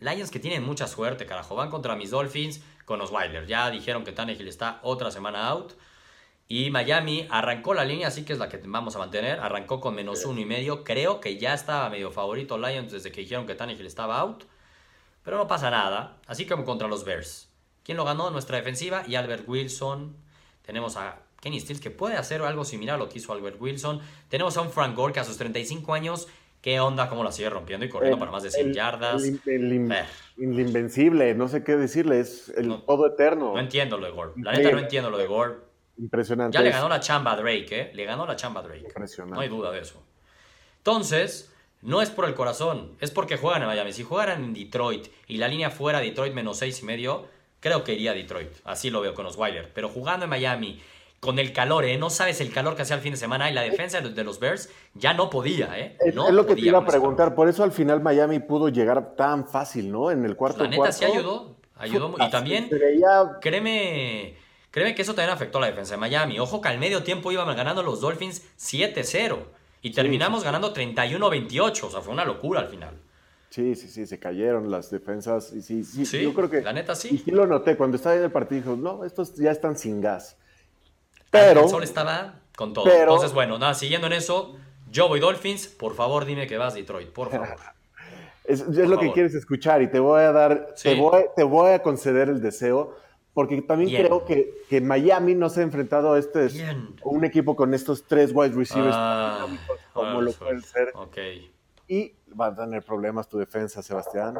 Lions 0.00 0.30
que 0.30 0.40
tienen 0.40 0.64
mucha 0.64 0.86
suerte, 0.86 1.26
carajo. 1.26 1.54
Van 1.54 1.70
contra 1.70 1.96
mis 1.96 2.10
Dolphins 2.10 2.62
con 2.84 2.98
los 2.98 3.10
Wilder. 3.10 3.46
Ya 3.46 3.70
dijeron 3.70 4.04
que 4.04 4.12
Tannehill 4.12 4.48
está 4.48 4.80
otra 4.82 5.10
semana 5.10 5.48
out. 5.48 5.74
Y 6.48 6.70
Miami 6.70 7.26
arrancó 7.30 7.72
la 7.72 7.84
línea, 7.84 8.08
así 8.08 8.24
que 8.24 8.32
es 8.32 8.38
la 8.38 8.48
que 8.48 8.60
vamos 8.64 8.96
a 8.96 8.98
mantener. 8.98 9.40
Arrancó 9.40 9.80
con 9.80 9.94
menos 9.94 10.24
uno 10.24 10.40
y 10.40 10.44
medio. 10.44 10.82
Creo 10.82 11.20
que 11.20 11.38
ya 11.38 11.54
estaba 11.54 11.88
medio 11.88 12.10
favorito 12.10 12.58
Lions 12.58 12.92
desde 12.92 13.12
que 13.12 13.20
dijeron 13.20 13.46
que 13.46 13.54
Tannehill 13.54 13.86
estaba 13.86 14.18
out. 14.18 14.44
Pero 15.22 15.36
no 15.36 15.46
pasa 15.46 15.70
nada, 15.70 16.18
así 16.26 16.46
como 16.46 16.64
contra 16.64 16.88
los 16.88 17.04
Bears. 17.04 17.48
¿Quién 17.84 17.96
lo 17.96 18.04
ganó? 18.04 18.30
Nuestra 18.30 18.56
defensiva 18.56 19.04
y 19.06 19.14
Albert 19.14 19.48
Wilson. 19.48 20.16
Tenemos 20.62 20.96
a 20.96 21.20
Kenny 21.40 21.58
Stills 21.58 21.80
que 21.80 21.90
puede 21.90 22.16
hacer 22.16 22.42
algo 22.42 22.64
similar 22.64 22.96
a 22.96 22.98
lo 22.98 23.08
que 23.08 23.18
hizo 23.18 23.32
Albert 23.32 23.60
Wilson. 23.60 24.00
Tenemos 24.28 24.56
a 24.56 24.60
un 24.62 24.70
Frank 24.70 24.94
Gore 24.94 25.12
que 25.12 25.20
a 25.20 25.24
sus 25.24 25.36
35 25.36 25.94
años, 25.94 26.28
¿qué 26.62 26.80
onda? 26.80 27.10
¿Cómo 27.10 27.22
la 27.22 27.32
sigue 27.32 27.50
rompiendo 27.50 27.84
y 27.84 27.90
corriendo 27.90 28.18
para 28.18 28.30
más 28.30 28.42
de 28.44 28.50
100 28.50 28.72
yardas? 28.72 29.22
El, 29.22 29.72
invencible, 30.38 31.34
no 31.34 31.48
sé 31.48 31.62
qué 31.62 31.76
decirle, 31.76 32.20
es 32.20 32.48
el 32.56 32.82
todo 32.86 33.06
eterno. 33.06 33.52
No 33.52 33.60
entiendo 33.60 33.98
lo 33.98 34.06
de 34.06 34.12
Gore. 34.12 34.32
La 34.36 34.52
neta 34.52 34.70
no 34.70 34.78
entiendo 34.78 35.10
lo 35.10 35.18
de 35.18 35.26
Gore. 35.26 35.56
Impresionante. 35.98 36.56
Ya 36.56 36.62
le 36.62 36.70
ganó 36.70 36.88
la 36.88 37.00
chamba 37.00 37.32
a 37.32 37.36
Drake, 37.36 37.68
¿eh? 37.70 37.90
Le 37.92 38.04
ganó 38.06 38.24
la 38.26 38.36
chamba 38.36 38.60
a 38.60 38.62
Drake. 38.62 38.86
Impresionante. 38.86 39.34
No 39.34 39.40
hay 39.42 39.48
duda 39.48 39.70
de 39.70 39.80
eso. 39.80 40.02
Entonces, 40.78 41.52
no 41.82 42.00
es 42.00 42.10
por 42.10 42.24
el 42.24 42.34
corazón, 42.34 42.96
es 43.00 43.10
porque 43.10 43.36
juegan 43.36 43.62
en 43.62 43.68
Miami. 43.68 43.92
Si 43.92 44.04
jugaran 44.04 44.42
en 44.42 44.54
Detroit 44.54 45.08
y 45.26 45.36
la 45.36 45.48
línea 45.48 45.70
fuera 45.70 46.00
Detroit 46.00 46.32
menos 46.32 46.58
seis 46.58 46.80
y 46.80 46.86
medio, 46.86 47.26
creo 47.60 47.84
que 47.84 47.94
iría 47.94 48.12
a 48.12 48.14
Detroit. 48.14 48.50
Así 48.64 48.88
lo 48.90 49.00
veo 49.00 49.14
con 49.14 49.24
los 49.24 49.36
Wilder. 49.36 49.70
Pero 49.74 49.88
jugando 49.88 50.24
en 50.24 50.30
Miami, 50.30 50.80
con 51.22 51.38
el 51.38 51.52
calor, 51.52 51.84
¿eh? 51.84 51.96
No 51.96 52.10
sabes 52.10 52.40
el 52.40 52.52
calor 52.52 52.74
que 52.74 52.82
hacía 52.82 52.96
el 52.96 53.00
fin 53.00 53.12
de 53.12 53.16
semana 53.16 53.48
y 53.48 53.54
la 53.54 53.62
defensa 53.62 54.00
de 54.00 54.24
los 54.24 54.40
Bears 54.40 54.68
ya 54.94 55.14
no 55.14 55.30
podía, 55.30 55.78
¿eh? 55.78 55.96
es, 56.04 56.16
lo 56.16 56.44
que 56.44 56.56
te 56.56 56.62
iba 56.62 56.80
a 56.80 56.84
preguntar. 56.84 57.36
Por 57.36 57.48
eso 57.48 57.62
al 57.62 57.70
final 57.70 58.00
Miami 58.00 58.40
pudo 58.40 58.68
llegar 58.68 59.14
tan 59.14 59.46
fácil, 59.46 59.92
¿no? 59.92 60.10
En 60.10 60.24
el 60.24 60.34
cuarto 60.34 60.64
La 60.64 60.70
neta 60.70 60.90
sí 60.90 61.04
ayudó. 61.04 61.54
Ayudó. 61.76 62.16
Y 62.18 62.28
también, 62.28 62.68
créeme, 63.40 64.34
créeme 64.72 64.96
que 64.96 65.02
eso 65.02 65.14
también 65.14 65.32
afectó 65.32 65.58
a 65.58 65.60
la 65.60 65.66
defensa 65.68 65.94
de 65.94 65.98
Miami. 65.98 66.40
Ojo 66.40 66.60
que 66.60 66.68
al 66.70 66.80
medio 66.80 67.04
tiempo 67.04 67.30
iban 67.30 67.46
ganando 67.56 67.84
los 67.84 68.00
Dolphins 68.00 68.42
7-0. 68.58 69.38
Y 69.82 69.92
terminamos 69.92 70.42
ganando 70.42 70.74
31-28, 70.74 71.84
o 71.84 71.90
sea, 71.90 72.00
fue 72.00 72.12
una 72.12 72.24
locura 72.24 72.62
al 72.62 72.68
final. 72.68 72.96
Sí, 73.50 73.76
sí, 73.76 73.86
sí, 73.86 74.06
se 74.06 74.18
cayeron 74.18 74.72
las 74.72 74.90
defensas. 74.90 75.52
Y 75.52 75.62
sí, 75.62 75.84
sí, 75.84 76.20
yo 76.20 76.34
creo 76.34 76.50
que. 76.50 76.62
La 76.62 76.72
neta 76.72 76.96
sí. 76.96 77.10
Y 77.12 77.18
sí 77.18 77.30
lo 77.30 77.46
noté. 77.46 77.76
Cuando 77.76 77.96
estaba 77.96 78.16
en 78.16 78.24
el 78.24 78.32
partido, 78.32 78.60
dijo, 78.60 78.76
no, 78.76 79.04
estos 79.04 79.36
ya 79.36 79.52
están 79.52 79.78
sin 79.78 80.00
gas. 80.00 80.36
Pero. 81.32 81.64
El 81.64 81.68
sol 81.68 81.82
estaba 81.82 82.34
con 82.54 82.72
todo. 82.72 82.88
Entonces, 82.88 83.32
bueno, 83.32 83.58
nada, 83.58 83.74
siguiendo 83.74 84.06
en 84.06 84.12
eso, 84.12 84.54
yo 84.90 85.08
voy 85.08 85.18
Dolphins. 85.18 85.66
Por 85.66 85.94
favor, 85.94 86.24
dime 86.26 86.46
que 86.46 86.58
vas 86.58 86.74
Detroit, 86.74 87.08
por 87.08 87.30
favor. 87.30 87.48
Es, 88.44 88.66
lo 88.66 88.98
que 88.98 89.12
quieres 89.12 89.36
escuchar 89.36 89.82
y 89.82 89.86
te 89.86 90.00
voy 90.00 90.20
a 90.20 90.32
dar, 90.32 90.74
te, 90.82 90.96
voy, 90.96 91.26
te, 91.36 91.44
voy, 91.44 91.70
a 91.70 91.80
conceder 91.80 92.28
el 92.28 92.42
deseo, 92.42 92.96
porque 93.34 93.62
también 93.62 94.04
creo 94.04 94.24
que, 94.24 94.64
que, 94.68 94.80
Miami 94.80 95.36
no 95.36 95.48
se 95.48 95.60
ha 95.60 95.62
enfrentado 95.62 96.14
a 96.14 96.18
este 96.18 96.48
un 97.04 97.24
equipo 97.24 97.54
con 97.54 97.72
estos 97.72 98.02
tres 98.02 98.32
wide 98.34 98.52
receivers 98.56 98.96
ah, 98.98 99.46
como 99.92 100.20
lo 100.20 100.32
pueden 100.32 100.60
ser. 100.60 100.90
Okay. 100.92 101.52
Y 101.86 102.14
va 102.38 102.46
a 102.46 102.54
tener 102.54 102.82
problemas 102.82 103.28
tu 103.28 103.38
defensa, 103.38 103.80
Sebastián. 103.80 104.38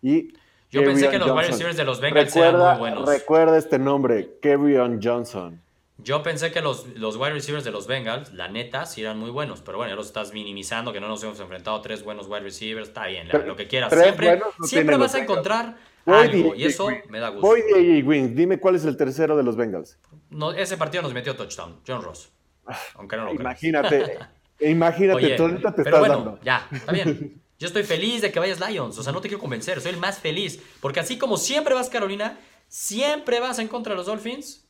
Y 0.00 0.32
yo 0.70 0.82
pensé 0.82 1.10
que 1.10 1.18
los 1.18 1.30
wide 1.30 1.48
receivers 1.48 1.76
de 1.76 1.84
los 1.84 2.00
Bengals 2.00 2.34
eran 2.34 2.58
muy 2.58 2.78
buenos. 2.78 3.06
Recuerda 3.06 3.58
este 3.58 3.78
nombre, 3.78 4.38
Kerryon 4.40 4.98
Johnson. 5.02 5.60
Yo 6.02 6.22
pensé 6.22 6.50
que 6.52 6.60
los, 6.60 6.86
los 6.96 7.16
wide 7.16 7.32
receivers 7.32 7.64
de 7.64 7.70
los 7.70 7.86
Bengals, 7.86 8.32
la 8.32 8.48
neta, 8.48 8.86
sí 8.86 9.00
eran 9.02 9.18
muy 9.18 9.30
buenos. 9.30 9.60
Pero 9.60 9.78
bueno, 9.78 9.92
ya 9.92 9.96
los 9.96 10.06
estás 10.06 10.32
minimizando, 10.32 10.92
que 10.92 11.00
no 11.00 11.08
nos 11.08 11.22
hemos 11.22 11.38
enfrentado 11.40 11.76
a 11.76 11.82
tres 11.82 12.02
buenos 12.02 12.26
wide 12.26 12.40
receivers. 12.40 12.88
Está 12.88 13.06
bien, 13.06 13.28
lo 13.46 13.56
que 13.56 13.68
quieras. 13.68 13.92
Siempre, 13.92 14.40
siempre 14.64 14.96
vas 14.96 15.14
a 15.14 15.20
encontrar 15.20 15.76
algo, 16.06 16.54
y 16.54 16.64
eso 16.64 16.88
me 17.08 17.20
da 17.20 17.28
gusto. 17.28 17.46
Voy 17.46 17.62
de 17.62 18.02
Wings, 18.02 18.34
dime 18.34 18.58
cuál 18.58 18.76
es 18.76 18.84
el 18.84 18.96
tercero 18.96 19.36
de 19.36 19.42
los 19.42 19.56
Bengals. 19.56 19.98
No, 20.30 20.52
ese 20.52 20.76
partido 20.76 21.02
nos 21.02 21.12
metió 21.12 21.36
touchdown, 21.36 21.80
John 21.86 22.02
Ross. 22.02 22.30
Aunque 22.94 23.16
no 23.16 23.24
lo 23.26 23.34
Imagínate, 23.34 24.18
imagínate, 24.60 25.36
tú 25.36 25.42
ahorita 25.42 25.74
te 25.74 25.82
pero 25.84 25.96
estás 25.96 26.16
bueno, 26.16 26.38
Ya, 26.42 26.68
está 26.72 26.92
bien. 26.92 27.42
Yo 27.58 27.68
estoy 27.68 27.84
feliz 27.84 28.22
de 28.22 28.32
que 28.32 28.40
vayas 28.40 28.58
Lions. 28.58 28.98
O 28.98 29.04
sea, 29.04 29.12
no 29.12 29.20
te 29.20 29.28
quiero 29.28 29.40
convencer. 29.40 29.80
Soy 29.80 29.92
el 29.92 29.98
más 29.98 30.18
feliz. 30.18 30.60
Porque 30.80 30.98
así 30.98 31.16
como 31.16 31.36
siempre 31.36 31.74
vas 31.74 31.88
Carolina, 31.88 32.36
siempre 32.66 33.38
vas 33.38 33.60
en 33.60 33.68
contra 33.68 33.92
de 33.92 33.98
los 33.98 34.06
Dolphins. 34.06 34.61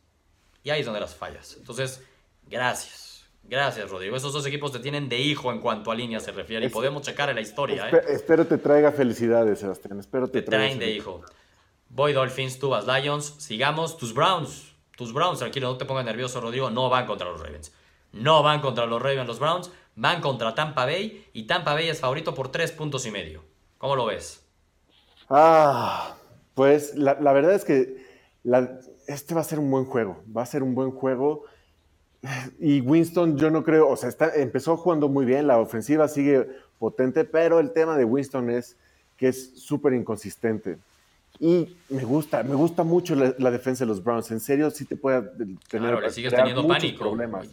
Y 0.63 0.71
ahí 0.71 0.81
es 0.81 0.87
donde 0.87 1.01
las 1.01 1.15
fallas. 1.15 1.57
Entonces, 1.59 2.03
gracias. 2.49 3.27
Gracias, 3.45 3.91
Rodrigo. 3.91 4.17
Esos 4.17 4.33
dos 4.33 4.47
equipos 4.47 4.71
te 4.71 4.79
tienen 4.79 5.09
de 5.09 5.19
hijo 5.19 5.51
en 5.51 5.61
cuanto 5.61 5.91
a 5.91 5.95
línea 5.95 6.21
se 6.21 6.31
refiere. 6.31 6.67
y 6.67 6.69
podemos 6.69 7.03
checar 7.03 7.29
en 7.29 7.37
la 7.37 7.41
historia. 7.41 7.91
¿eh? 7.91 8.03
Espero 8.09 8.47
te 8.47 8.59
traiga 8.59 8.93
felicidades, 8.93 9.59
Sebastián. 9.59 9.99
Espero 9.99 10.29
te, 10.29 10.43
te 10.43 10.49
traen 10.49 10.79
de 10.79 10.91
hijo. 10.91 11.23
Voy 11.89 12.13
Dolphins, 12.13 12.59
tú 12.59 12.71
vas 12.71 12.87
Lions. 12.87 13.35
Sigamos. 13.39 13.97
Tus 13.97 14.15
Browns. 14.15 14.73
Tus 14.97 15.13
Browns, 15.13 15.41
tranquilo, 15.41 15.69
no 15.69 15.79
te 15.79 15.85
pongas 15.85 16.05
nervioso, 16.05 16.41
Rodrigo. 16.41 16.71
No 16.71 16.89
van 16.89 17.07
contra 17.07 17.29
los 17.29 17.41
Ravens. 17.41 17.73
No 18.13 18.43
van 18.43 18.61
contra 18.61 18.87
los 18.87 19.03
Ravens 19.03 19.27
los 19.27 19.39
Browns. 19.39 19.71
Van 19.97 20.21
contra 20.21 20.55
Tampa 20.55 20.85
Bay 20.85 21.29
y 21.33 21.47
Tampa 21.47 21.75
Bay 21.75 21.89
es 21.89 22.01
favorito 22.01 22.35
por 22.35 22.51
tres 22.51 22.73
puntos 22.73 23.05
y 23.07 23.11
medio. 23.11 23.43
¿Cómo 23.79 23.97
lo 23.97 24.07
ves? 24.07 24.45
Ah, 25.29 26.15
pues 26.55 26.95
la, 26.95 27.15
verdad 27.15 27.55
es 27.55 27.65
que 27.65 27.97
este 29.07 29.35
va 29.35 29.41
a 29.41 29.45
ser 29.45 29.59
un 29.59 29.71
buen 29.71 29.85
juego. 29.85 30.23
Va 30.35 30.43
a 30.43 30.47
ser 30.47 30.63
un 30.63 30.75
buen 30.75 30.91
juego. 30.91 31.45
Y 32.59 32.81
Winston, 32.81 33.37
yo 33.37 33.51
no 33.51 33.65
creo, 33.65 33.89
o 33.89 33.97
sea, 33.97 34.09
está, 34.09 34.35
empezó 34.35 34.77
jugando 34.77 35.09
muy 35.09 35.25
bien, 35.25 35.49
la 35.49 35.59
ofensiva 35.59 36.07
sigue 36.07 36.49
potente, 36.79 37.25
pero 37.25 37.59
el 37.59 37.73
tema 37.73 37.97
de 37.97 38.05
Winston 38.05 38.49
es 38.51 38.77
que 39.17 39.29
es 39.29 39.61
súper 39.61 39.93
inconsistente. 39.95 40.79
Y 41.41 41.77
me 41.89 42.05
gusta, 42.05 42.45
me 42.45 42.55
gusta 42.55 42.85
mucho 42.85 43.17
la, 43.17 43.51
defensa 43.51 43.85
de 43.85 43.89
los 43.89 44.05
Browns. 44.05 44.31
En 44.31 44.39
serio, 44.39 44.71
sí 44.71 44.85
te 44.85 44.95
puede 44.95 45.23
tener. 45.23 45.59
Claro, 45.69 46.01
le 46.01 46.11
sigues 46.11 46.33
teniendo 46.33 46.67
pánico. 46.69 47.01
Problemas 47.01 47.49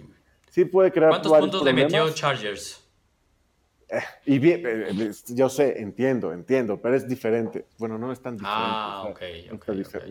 sí 0.50 0.66
puede 0.66 0.92
crear. 0.92 1.10
¿Cuántos 1.10 1.38
puntos 1.38 1.64
le 1.64 1.74
metió 1.74 2.10
Chargers? 2.12 2.84
Eh, 3.90 4.02
y 4.26 4.40
bien, 4.40 4.62
eh, 4.66 4.90
eh, 4.92 5.12
yo 5.30 5.50
sé, 5.50 5.82
entiendo, 5.82 6.32
entiendo, 6.32 6.80
pero 6.80 6.96
es 6.96 7.08
diferente. 7.08 7.66
Bueno, 7.78 7.98
no 7.98 8.12
es 8.12 8.22
tan 8.22 8.38
diferente. 8.38 8.62
Ah, 8.62 9.06
ok, 9.10 9.20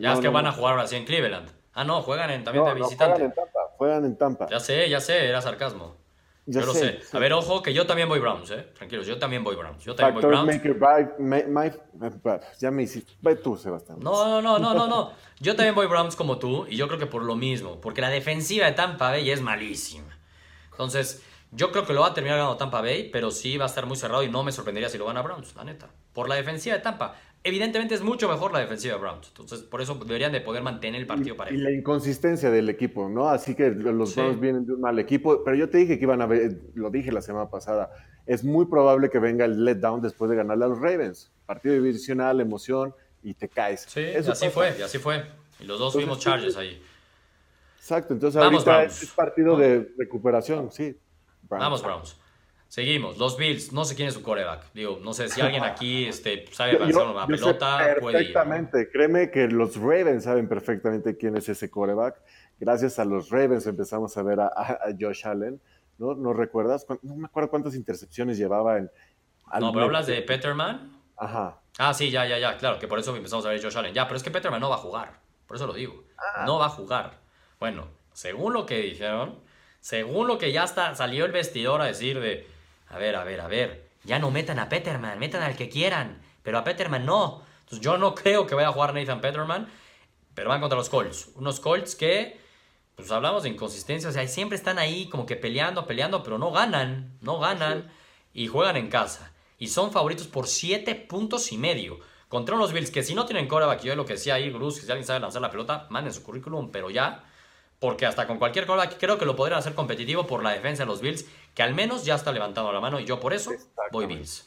Ya 0.00 0.14
es 0.14 0.20
que 0.20 0.28
van 0.28 0.46
a 0.46 0.52
jugar 0.52 0.74
ahora 0.74 0.86
sí 0.86 0.96
en 0.96 1.04
Cleveland. 1.04 1.48
Ah, 1.74 1.84
no, 1.84 2.02
juegan 2.02 2.30
en, 2.30 2.42
también 2.42 2.64
de 2.64 2.74
visitante. 2.74 3.20
Juegan 3.20 3.22
en, 3.22 3.34
Tampa, 3.34 3.60
juegan 3.76 4.04
en 4.04 4.16
Tampa. 4.16 4.46
Ya 4.50 4.58
sé, 4.58 4.88
ya 4.88 5.00
sé, 5.00 5.28
era 5.28 5.40
sarcasmo. 5.40 5.96
Ya 6.44 6.62
yo 6.62 6.66
lo 6.66 6.74
sé. 6.74 7.00
A 7.12 7.18
ver, 7.18 7.32
ojo, 7.34 7.62
que 7.62 7.72
yo 7.74 7.86
también 7.86 8.08
voy 8.08 8.18
Browns, 8.18 8.50
¿eh? 8.50 8.66
Tranquilos, 8.74 9.06
yo 9.06 9.18
también 9.18 9.44
voy 9.44 9.54
Browns. 9.54 9.84
Yo 9.84 9.94
también 9.94 10.14
voy 10.14 10.24
Browns. 10.24 10.60
ya 12.58 12.70
me 12.70 12.82
hiciste. 12.82 13.12
Ve 13.20 13.36
tú, 13.36 13.56
Sebastián. 13.56 13.98
No, 14.00 14.40
no, 14.40 14.58
no, 14.58 14.74
no, 14.74 14.88
no. 14.88 15.12
Yo 15.40 15.54
también 15.54 15.74
voy 15.74 15.86
Browns 15.86 16.16
como 16.16 16.38
tú, 16.38 16.66
y 16.68 16.76
yo 16.76 16.88
creo 16.88 16.98
que 16.98 17.06
por 17.06 17.22
lo 17.22 17.36
mismo. 17.36 17.80
Porque 17.80 18.00
la 18.00 18.08
defensiva 18.08 18.66
de 18.66 18.72
Tampa 18.72 19.10
Bay 19.10 19.30
es 19.30 19.40
malísima. 19.40 20.18
Entonces, 20.70 21.22
yo 21.52 21.70
creo 21.72 21.86
que 21.86 21.92
lo 21.92 22.02
va 22.02 22.08
a 22.08 22.14
terminar 22.14 22.38
ganando 22.38 22.56
Tampa 22.56 22.80
Bay, 22.80 23.10
pero 23.10 23.30
sí 23.30 23.56
va 23.56 23.64
a 23.64 23.68
estar 23.68 23.86
muy 23.86 23.96
cerrado 23.96 24.22
y 24.22 24.30
no 24.30 24.42
me 24.44 24.52
sorprendería 24.52 24.88
si 24.88 24.98
lo 24.98 25.06
gana 25.06 25.22
Browns, 25.22 25.54
la 25.56 25.64
neta. 25.64 25.88
Por 26.12 26.28
la 26.28 26.34
defensiva 26.34 26.76
de 26.76 26.82
Tampa. 26.82 27.16
Evidentemente 27.44 27.94
es 27.94 28.02
mucho 28.02 28.28
mejor 28.28 28.52
la 28.52 28.58
defensiva 28.58 28.94
de 28.94 29.00
Browns. 29.00 29.28
Entonces, 29.28 29.60
por 29.60 29.80
eso 29.80 29.94
deberían 29.94 30.32
de 30.32 30.40
poder 30.40 30.62
mantener 30.62 31.00
el 31.00 31.06
partido 31.06 31.36
para 31.36 31.50
ellos. 31.50 31.60
Y 31.60 31.64
la 31.64 31.70
inconsistencia 31.70 32.50
del 32.50 32.68
equipo, 32.68 33.08
¿no? 33.08 33.28
Así 33.28 33.54
que 33.54 33.70
los 33.70 34.14
Browns 34.14 34.40
vienen 34.40 34.66
de 34.66 34.74
un 34.74 34.80
mal 34.80 34.98
equipo. 34.98 35.42
Pero 35.44 35.56
yo 35.56 35.70
te 35.70 35.78
dije 35.78 35.98
que 35.98 36.04
iban 36.04 36.20
a 36.20 36.26
ver, 36.26 36.58
lo 36.74 36.90
dije 36.90 37.12
la 37.12 37.22
semana 37.22 37.48
pasada, 37.48 37.90
es 38.26 38.44
muy 38.44 38.66
probable 38.66 39.08
que 39.08 39.18
venga 39.18 39.44
el 39.44 39.64
letdown 39.64 40.02
después 40.02 40.30
de 40.30 40.36
ganarle 40.36 40.64
a 40.64 40.68
los 40.68 40.80
Ravens. 40.80 41.30
Partido 41.46 41.74
divisional, 41.74 42.40
emoción, 42.40 42.92
y 43.22 43.34
te 43.34 43.48
caes. 43.48 43.86
Sí, 43.88 44.04
así 44.04 44.48
fue, 44.48 44.74
y 44.78 44.82
así 44.82 44.98
fue. 44.98 45.24
Y 45.60 45.64
los 45.64 45.78
dos 45.78 45.92
fuimos 45.92 46.18
Chargers 46.18 46.56
ahí. 46.56 46.82
Exacto, 47.78 48.14
entonces 48.14 48.40
ahorita 48.40 48.84
es 48.84 49.06
partido 49.14 49.56
de 49.56 49.92
recuperación, 49.96 50.70
sí. 50.70 50.96
Vamos, 51.48 51.82
Browns. 51.82 52.16
Seguimos, 52.68 53.16
los 53.16 53.38
Bills, 53.38 53.72
no 53.72 53.86
sé 53.86 53.96
quién 53.96 54.08
es 54.08 54.14
su 54.14 54.22
coreback. 54.22 54.72
Digo, 54.74 54.98
no 55.02 55.14
sé 55.14 55.30
si 55.30 55.40
alguien 55.40 55.64
aquí 55.64 56.04
este, 56.04 56.44
sabe 56.52 56.76
pasar 56.76 57.06
una 57.06 57.26
pelota. 57.26 57.78
perfectamente, 57.78 58.90
créeme 58.90 59.30
que 59.30 59.48
los 59.48 59.76
Ravens 59.76 60.24
saben 60.24 60.48
perfectamente 60.48 61.16
quién 61.16 61.34
es 61.36 61.48
ese 61.48 61.70
coreback. 61.70 62.20
Gracias 62.60 62.98
a 62.98 63.06
los 63.06 63.30
Ravens 63.30 63.66
empezamos 63.66 64.14
a 64.18 64.22
ver 64.22 64.40
a, 64.40 64.78
Josh 65.00 65.26
Allen, 65.26 65.58
¿no? 65.96 66.14
¿No 66.14 66.34
recuerdas? 66.34 66.86
No 67.02 67.16
me 67.16 67.24
acuerdo 67.24 67.48
cuántas 67.48 67.74
intercepciones 67.74 68.36
llevaba 68.36 68.76
en... 68.76 68.90
No, 69.58 69.72
pero 69.72 69.86
hablas 69.86 70.06
de 70.06 70.20
Peterman. 70.20 71.00
Ajá. 71.16 71.60
Ah, 71.78 71.94
sí, 71.94 72.10
ya, 72.10 72.26
ya, 72.26 72.38
ya, 72.38 72.58
claro, 72.58 72.78
que 72.78 72.86
por 72.86 72.98
eso 72.98 73.16
empezamos 73.16 73.46
a 73.46 73.48
ver 73.48 73.60
a 73.60 73.62
Josh 73.62 73.78
Allen. 73.78 73.94
Ya, 73.94 74.06
pero 74.06 74.18
es 74.18 74.22
que 74.22 74.30
Peterman 74.30 74.60
no 74.60 74.68
va 74.68 74.76
a 74.76 74.80
jugar, 74.80 75.20
por 75.46 75.56
eso 75.56 75.66
lo 75.66 75.72
digo. 75.72 76.04
Ah. 76.18 76.44
No 76.44 76.58
va 76.58 76.66
a 76.66 76.70
jugar. 76.70 77.12
Bueno, 77.58 77.86
según 78.12 78.52
lo 78.52 78.66
que 78.66 78.78
dijeron, 78.82 79.38
según 79.80 80.26
lo 80.26 80.38
que 80.38 80.52
ya 80.52 80.64
está, 80.64 80.94
salió 80.94 81.24
el 81.24 81.32
vestidor 81.32 81.80
a 81.80 81.86
decir 81.86 82.20
de, 82.20 82.46
a 82.88 82.98
ver, 82.98 83.16
a 83.16 83.24
ver, 83.24 83.40
a 83.40 83.48
ver, 83.48 83.88
ya 84.04 84.18
no 84.18 84.30
metan 84.30 84.58
a 84.58 84.68
Peterman, 84.68 85.18
metan 85.18 85.42
al 85.42 85.56
que 85.56 85.68
quieran, 85.68 86.20
pero 86.42 86.58
a 86.58 86.64
Peterman 86.64 87.04
no. 87.04 87.42
Entonces 87.60 87.80
yo 87.80 87.98
no 87.98 88.14
creo 88.14 88.46
que 88.46 88.54
vaya 88.54 88.68
a 88.68 88.72
jugar 88.72 88.94
Nathan 88.94 89.20
Peterman, 89.20 89.68
pero 90.34 90.48
van 90.48 90.60
contra 90.60 90.78
los 90.78 90.88
Colts. 90.88 91.30
Unos 91.34 91.60
Colts 91.60 91.94
que, 91.94 92.40
pues 92.96 93.10
hablamos 93.10 93.42
de 93.42 93.50
inconsistencia, 93.50 94.08
o 94.08 94.12
sea, 94.12 94.26
siempre 94.26 94.56
están 94.56 94.78
ahí 94.78 95.08
como 95.08 95.26
que 95.26 95.36
peleando, 95.36 95.86
peleando, 95.86 96.22
pero 96.22 96.38
no 96.38 96.50
ganan, 96.50 97.18
no 97.20 97.38
ganan 97.38 97.92
y 98.32 98.46
juegan 98.46 98.76
en 98.76 98.88
casa. 98.88 99.32
Y 99.58 99.68
son 99.68 99.92
favoritos 99.92 100.28
por 100.28 100.46
7 100.46 100.94
puntos 100.94 101.52
y 101.52 101.58
medio. 101.58 101.98
Contra 102.28 102.54
unos 102.54 102.72
Bills 102.72 102.90
que 102.90 103.02
si 103.02 103.14
no 103.14 103.26
tienen 103.26 103.48
coreback, 103.48 103.82
yo 103.82 103.96
lo 103.96 104.06
que 104.06 104.14
decía 104.14 104.34
ahí, 104.34 104.50
Bruce, 104.50 104.80
que 104.80 104.86
si 104.86 104.92
alguien 104.92 105.06
sabe 105.06 105.20
lanzar 105.20 105.42
la 105.42 105.50
pelota, 105.50 105.86
manden 105.90 106.12
su 106.12 106.22
currículum, 106.22 106.70
pero 106.70 106.90
ya 106.90 107.24
porque 107.80 108.06
hasta 108.06 108.26
con 108.26 108.38
cualquier 108.38 108.66
coreback 108.66 108.98
creo 108.98 109.18
que 109.18 109.24
lo 109.24 109.36
podrían 109.36 109.58
hacer 109.58 109.74
competitivo 109.74 110.26
por 110.26 110.42
la 110.42 110.50
defensa 110.50 110.82
de 110.82 110.86
los 110.86 111.00
Bills, 111.00 111.26
que 111.54 111.62
al 111.62 111.74
menos 111.74 112.04
ya 112.04 112.14
está 112.14 112.32
levantando 112.32 112.72
la 112.72 112.80
mano 112.80 112.98
y 113.00 113.04
yo 113.04 113.20
por 113.20 113.32
eso 113.32 113.52
voy 113.92 114.06
Bills. 114.06 114.46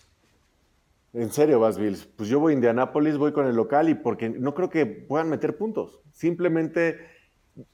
¿En 1.13 1.31
serio 1.31 1.59
vas 1.59 1.77
Bills? 1.77 2.05
Pues 2.15 2.29
yo 2.29 2.39
voy 2.39 2.53
a 2.53 2.55
Indianapolis, 2.55 3.17
voy 3.17 3.33
con 3.33 3.45
el 3.47 3.55
local 3.55 3.89
y 3.89 3.95
porque 3.95 4.29
no 4.29 4.53
creo 4.53 4.69
que 4.69 4.85
puedan 4.85 5.29
meter 5.29 5.57
puntos. 5.57 5.99
Simplemente, 6.13 6.99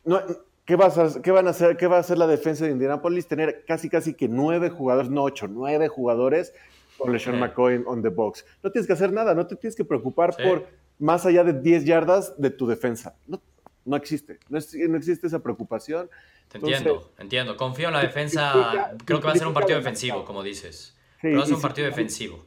no, 0.04 0.22
¿qué, 0.66 0.76
vas 0.76 0.98
a, 0.98 1.22
qué 1.22 1.32
van 1.32 1.48
a 1.48 1.52
hacer? 1.52 1.78
¿Qué 1.78 1.86
va 1.88 1.98
a 1.98 2.00
hacer 2.00 2.18
la 2.18 2.28
defensa 2.28 2.66
de 2.66 2.72
Indianapolis? 2.72 3.28
Tener 3.28 3.64
casi 3.66 3.90
casi 3.90 4.16
que 4.16 4.28
nueve 4.28 4.70
jugadores, 4.70 5.12
no 5.12 5.24
ocho, 5.24 5.48
nueve 5.48 5.88
jugadores 5.88 6.54
con 6.98 7.14
LeSean 7.14 7.40
McCoy 7.40 7.84
on 7.86 8.02
the 8.02 8.10
box. 8.10 8.44
No 8.64 8.72
tienes 8.72 8.88
que 8.88 8.94
hacer 8.94 9.12
nada, 9.12 9.36
no 9.36 9.46
te 9.46 9.56
tienes 9.56 9.76
que 9.76 9.86
preocupar 9.86 10.36
por 10.36 10.66
más 11.00 11.26
allá 11.26 11.44
de 11.44 11.54
10 11.54 11.86
yardas 11.86 12.40
de 12.42 12.50
tu 12.50 12.66
defensa. 12.66 13.16
No, 13.28 13.40
no 13.88 13.96
existe, 13.96 14.40
no, 14.50 14.58
existe 14.58 15.28
esa 15.28 15.40
preocupación. 15.40 16.10
Te 16.50 16.58
entiendo, 16.58 17.12
entiendo. 17.18 17.58
Confío 17.58 17.88
en 17.88 17.94
la 17.94 18.02
defensa. 18.02 18.96
Creo 19.06 19.20
que 19.20 19.28
va 19.28 19.34
a 19.34 19.38
ser 19.38 19.48
un 19.48 19.54
partido 19.54 19.78
defensivo, 19.78 20.24
como 20.26 20.44
dices. 20.44 20.96
Pero 21.22 21.38
va 21.38 21.44
a 21.44 21.46
ser 21.46 21.56
un 21.56 21.62
partido 21.62 21.88
defensivo. 21.88 22.46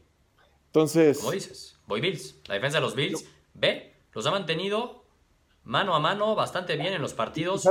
Entonces. 0.66 1.18
Como 1.18 1.32
dices, 1.32 1.78
voy 1.86 2.00
Bills. 2.00 2.36
La 2.46 2.54
defensa 2.54 2.78
de 2.78 2.82
los 2.82 2.94
Bills, 2.94 3.24
ve, 3.54 3.94
los 4.12 4.26
ha 4.26 4.30
mantenido 4.30 5.04
mano 5.64 5.94
a 5.94 6.00
mano 6.00 6.34
bastante 6.34 6.76
bien 6.76 6.92
en 6.92 7.02
los 7.02 7.14
partidos. 7.14 7.68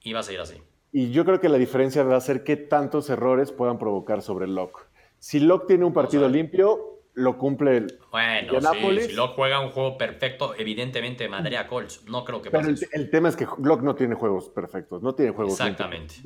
Y 0.00 0.12
va 0.12 0.20
a 0.20 0.22
seguir 0.22 0.40
así. 0.40 0.62
Y 0.92 1.10
yo 1.10 1.24
creo 1.24 1.40
que 1.40 1.48
la 1.48 1.58
diferencia 1.58 2.04
va 2.04 2.16
a 2.16 2.20
ser 2.20 2.44
qué 2.44 2.56
tantos 2.56 3.10
errores 3.10 3.50
puedan 3.50 3.78
provocar 3.78 4.22
sobre 4.22 4.46
Locke. 4.46 4.86
Si 5.18 5.40
Locke 5.40 5.66
tiene 5.66 5.84
un 5.84 5.92
partido 5.92 6.28
limpio, 6.28 6.93
lo 7.14 7.38
cumple 7.38 7.76
el 7.76 7.98
Bueno, 8.10 8.60
sí, 8.60 9.00
si 9.02 9.12
Locke 9.12 9.34
juega 9.34 9.60
un 9.60 9.70
juego 9.70 9.96
perfecto, 9.96 10.54
evidentemente 10.56 11.26
a 11.26 11.66
Colts. 11.66 12.04
No 12.06 12.24
creo 12.24 12.42
que 12.42 12.50
pase. 12.50 12.74
Pero 12.74 13.02
el, 13.02 13.10
tema 13.10 13.28
es 13.28 13.36
que 13.36 13.46
Locke 13.58 13.82
no 13.82 13.94
tiene 13.94 14.14
juegos 14.14 14.48
perfectos, 14.48 15.02
no 15.02 15.14
tiene 15.14 15.32
juegos 15.32 15.54
Exactamente. 15.54 16.16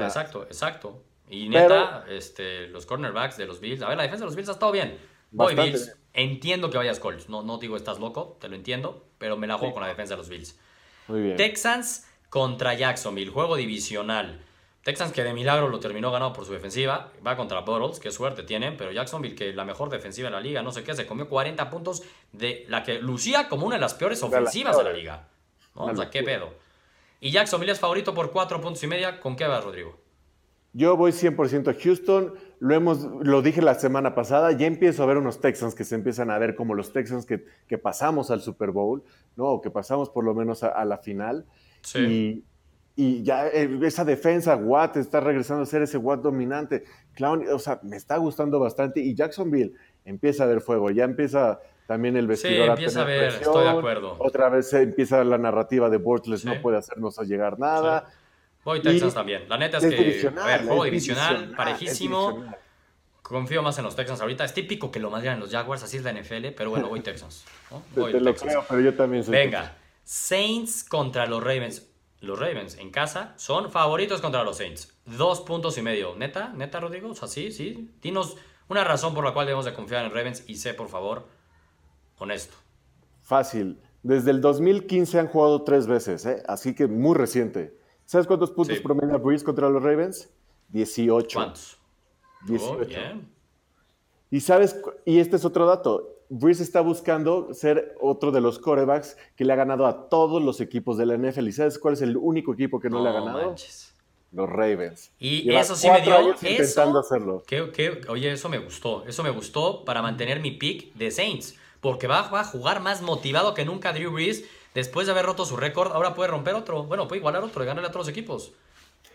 exacto, 0.00 0.44
exacto. 0.44 1.02
Y 1.30 1.48
neta, 1.48 2.04
este, 2.08 2.68
los 2.68 2.86
cornerbacks 2.86 3.36
de 3.36 3.46
los 3.46 3.60
Bills. 3.60 3.82
A 3.82 3.88
ver, 3.88 3.96
la 3.96 4.04
defensa 4.04 4.24
de 4.24 4.26
los 4.26 4.36
Bills 4.36 4.48
ha 4.48 4.52
estado 4.52 4.72
bien. 4.72 4.96
Voy 5.30 5.54
Bills. 5.54 5.96
Entiendo 6.14 6.70
que 6.70 6.78
vayas 6.78 6.98
Colts. 7.00 7.28
No, 7.28 7.42
no 7.42 7.58
digo 7.58 7.76
estás 7.76 7.98
loco, 7.98 8.38
te 8.40 8.48
lo 8.48 8.56
entiendo, 8.56 9.06
pero 9.18 9.36
me 9.36 9.46
la 9.46 9.58
juego 9.58 9.74
con 9.74 9.82
la 9.82 9.88
defensa 9.88 10.14
de 10.14 10.18
los 10.18 10.28
Bills. 10.28 10.58
Muy 11.08 11.20
bien. 11.20 11.36
Texans 11.36 12.06
contra 12.30 12.74
Jacksonville, 12.74 13.30
juego 13.30 13.56
divisional. 13.56 14.40
Texans 14.88 15.12
que 15.12 15.22
de 15.22 15.34
milagro 15.34 15.68
lo 15.68 15.80
terminó 15.80 16.10
ganado 16.10 16.32
por 16.32 16.46
su 16.46 16.52
defensiva, 16.54 17.12
va 17.24 17.36
contra 17.36 17.60
Bottles, 17.60 18.00
qué 18.00 18.10
suerte 18.10 18.42
tienen, 18.42 18.78
pero 18.78 18.90
Jacksonville 18.90 19.34
que 19.34 19.52
la 19.52 19.66
mejor 19.66 19.90
defensiva 19.90 20.30
de 20.30 20.34
la 20.34 20.40
liga, 20.40 20.62
no 20.62 20.72
sé 20.72 20.82
qué, 20.82 20.94
se 20.94 21.06
comió 21.06 21.28
40 21.28 21.68
puntos 21.68 22.02
de 22.32 22.64
la 22.68 22.82
que 22.84 22.98
lucía 22.98 23.50
como 23.50 23.66
una 23.66 23.74
de 23.76 23.82
las 23.82 23.92
peores 23.92 24.22
ofensivas 24.22 24.78
de 24.78 24.84
la 24.84 24.92
liga. 24.94 25.28
O 25.74 25.94
sea, 25.94 26.08
qué 26.08 26.22
pedo. 26.22 26.54
Y 27.20 27.30
Jacksonville 27.32 27.72
es 27.72 27.78
favorito 27.78 28.14
por 28.14 28.30
4 28.30 28.62
puntos 28.62 28.82
y 28.82 28.86
media, 28.86 29.20
¿con 29.20 29.36
qué 29.36 29.46
va 29.46 29.60
Rodrigo? 29.60 29.94
Yo 30.72 30.96
voy 30.96 31.12
100% 31.12 31.68
a 31.68 31.74
Houston, 31.78 32.32
lo, 32.58 32.74
hemos, 32.74 33.02
lo 33.02 33.42
dije 33.42 33.60
la 33.60 33.74
semana 33.74 34.14
pasada, 34.14 34.52
ya 34.52 34.66
empiezo 34.66 35.02
a 35.02 35.06
ver 35.06 35.18
unos 35.18 35.38
Texans 35.42 35.74
que 35.74 35.84
se 35.84 35.96
empiezan 35.96 36.30
a 36.30 36.38
ver 36.38 36.54
como 36.54 36.72
los 36.72 36.94
Texans 36.94 37.26
que, 37.26 37.44
que 37.66 37.76
pasamos 37.76 38.30
al 38.30 38.40
Super 38.40 38.70
Bowl, 38.70 39.04
¿no? 39.36 39.48
O 39.48 39.60
que 39.60 39.68
pasamos 39.70 40.08
por 40.08 40.24
lo 40.24 40.34
menos 40.34 40.62
a, 40.62 40.82
la 40.86 40.96
final. 40.96 41.44
Sí. 41.82 41.98
Y, 41.98 42.44
y, 43.00 43.22
ya 43.22 43.46
eh, 43.46 43.78
esa 43.82 44.04
defensa, 44.04 44.56
Watt 44.56 44.96
está 44.96 45.20
regresando 45.20 45.62
a 45.62 45.66
ser 45.66 45.82
ese 45.82 45.98
Watt 45.98 46.20
dominante. 46.20 46.82
Clown, 47.14 47.46
o 47.48 47.58
sea, 47.60 47.78
me 47.84 47.96
está 47.96 48.16
gustando 48.16 48.58
bastante. 48.58 48.98
Y 48.98 49.14
Jacksonville 49.14 49.72
empieza 50.04 50.42
a 50.42 50.46
ver 50.48 50.60
fuego, 50.60 50.90
ya 50.90 51.04
empieza 51.04 51.60
también 51.86 52.16
el 52.16 52.26
vestidor. 52.26 52.64
Sí, 52.64 52.70
empieza 52.70 53.02
a, 53.02 53.04
ver, 53.04 53.34
estoy 53.34 53.62
de 53.62 53.70
acuerdo. 53.70 54.16
Otra 54.18 54.48
vez 54.48 54.72
empieza 54.72 55.22
la 55.22 55.38
narrativa 55.38 55.88
de 55.88 55.96
Bortles, 55.98 56.44
no 56.44 56.60
puede 56.60 56.78
hacernos 56.78 57.16
llegar 57.20 57.60
nada. 57.60 58.10
Voy 58.64 58.82
Texans 58.82 59.14
también. 59.14 59.48
La 59.48 59.58
neta 59.58 59.78
es, 59.78 59.84
que, 59.84 60.28
a 60.36 60.44
ver, 60.44 60.64
juego 60.64 60.82
divisional, 60.82 61.54
parejísimo. 61.56 62.52
Confío 63.22 63.62
más 63.62 63.78
en 63.78 63.84
los 63.84 63.94
Texans 63.94 64.20
ahorita. 64.20 64.44
Es 64.44 64.54
típico 64.54 64.90
que 64.90 64.98
lo 64.98 65.16
en 65.16 65.38
los 65.38 65.52
Jaguars, 65.52 65.84
así 65.84 65.98
es 65.98 66.02
la 66.02 66.12
NFL, 66.12 66.48
pero 66.56 66.70
bueno, 66.70 66.88
voy 66.88 66.98
Texans. 66.98 67.44
Voy 67.94 68.10
te, 68.10 68.20
lo 68.20 68.34
creo, 68.34 68.64
pero 68.68 68.80
yo 68.80 68.92
también 68.94 69.22
soy 69.22 69.34
Venga, 69.34 69.76
Saints 70.02 70.82
contra 70.82 71.26
los 71.26 71.40
Ravens. 71.40 71.88
Los 72.20 72.38
Ravens 72.38 72.76
en 72.78 72.90
casa 72.90 73.34
son 73.36 73.70
favoritos 73.70 74.20
contra 74.20 74.42
los 74.42 74.56
Saints. 74.56 74.92
Dos 75.06 75.40
puntos 75.40 75.78
y 75.78 75.82
medio. 75.82 76.16
¿Neta? 76.16 76.52
¿Neta, 76.54 76.80
Rodrigo? 76.80 77.10
O 77.10 77.14
sea, 77.14 77.28
sí, 77.28 77.52
sí. 77.52 77.90
Dinos 78.02 78.36
una 78.68 78.84
razón 78.84 79.14
por 79.14 79.24
la 79.24 79.32
cual 79.32 79.46
debemos 79.46 79.64
de 79.64 79.74
confiar 79.74 80.04
en 80.04 80.12
Ravens 80.12 80.44
y 80.48 80.56
sé, 80.56 80.74
por 80.74 80.88
favor, 80.88 81.26
honesto. 82.18 82.56
Fácil. 83.22 83.80
Desde 84.02 84.30
el 84.30 84.40
2015 84.40 85.18
han 85.18 85.28
jugado 85.28 85.62
tres 85.62 85.86
veces, 85.86 86.26
¿eh? 86.26 86.42
así 86.46 86.74
que 86.74 86.86
muy 86.86 87.16
reciente. 87.16 87.76
¿Sabes 88.04 88.26
cuántos 88.26 88.50
puntos 88.50 88.76
sí. 88.76 88.82
promedia 88.82 89.16
Breeze 89.16 89.44
contra 89.44 89.68
los 89.68 89.82
Ravens? 89.82 90.30
18. 90.70 91.38
¿Cuántos? 91.38 91.78
18. 92.46 93.00
y 94.30 94.40
sabes, 94.40 94.80
y 95.04 95.18
este 95.18 95.36
es 95.36 95.44
otro 95.44 95.66
dato. 95.66 96.17
Breeze 96.30 96.62
está 96.62 96.80
buscando 96.80 97.54
ser 97.54 97.96
otro 98.00 98.30
de 98.30 98.40
los 98.40 98.58
corebacks 98.58 99.16
que 99.36 99.44
le 99.44 99.52
ha 99.52 99.56
ganado 99.56 99.86
a 99.86 100.08
todos 100.08 100.42
los 100.42 100.60
equipos 100.60 100.98
de 100.98 101.06
la 101.06 101.16
NFL. 101.16 101.48
¿Y 101.48 101.52
sabes 101.52 101.78
cuál 101.78 101.94
es 101.94 102.02
el 102.02 102.16
único 102.16 102.52
equipo 102.52 102.80
que 102.80 102.90
no, 102.90 103.02
le 103.02 103.08
ha 103.08 103.12
ganado? 103.12 103.54
Los 104.32 104.48
Ravens. 104.48 105.10
Y 105.18 105.50
eso 105.54 105.74
sí 105.74 105.88
me 105.90 106.02
dio. 106.02 106.34
Intentando 106.42 106.98
hacerlo. 106.98 107.42
oye, 108.08 108.32
eso 108.32 108.48
me 108.48 108.58
gustó. 108.58 109.04
Eso 109.06 109.22
me 109.22 109.30
gustó 109.30 109.84
para 109.84 110.02
mantener 110.02 110.40
mi 110.40 110.50
pick 110.50 110.92
de 110.94 111.10
Saints. 111.10 111.56
Porque 111.80 112.06
va, 112.06 112.28
va 112.28 112.40
a 112.40 112.44
jugar 112.44 112.80
más 112.80 113.02
motivado 113.02 113.54
que 113.54 113.64
nunca 113.64 113.92
Drew 113.92 114.12
Brees 114.12 114.44
después 114.74 115.06
de 115.06 115.12
haber 115.12 115.26
roto 115.26 115.44
su 115.44 115.56
récord, 115.56 115.92
ahora 115.92 116.14
puede 116.14 116.30
romper 116.30 116.54
otro. 116.54 116.84
Bueno, 116.84 117.08
puede 117.08 117.20
igualar 117.20 117.42
otro 117.42 117.62
y 117.62 117.66
ganarle 117.66 117.88
a 117.88 117.92
todos 117.92 118.06
los 118.06 118.10
equipos. 118.10 118.52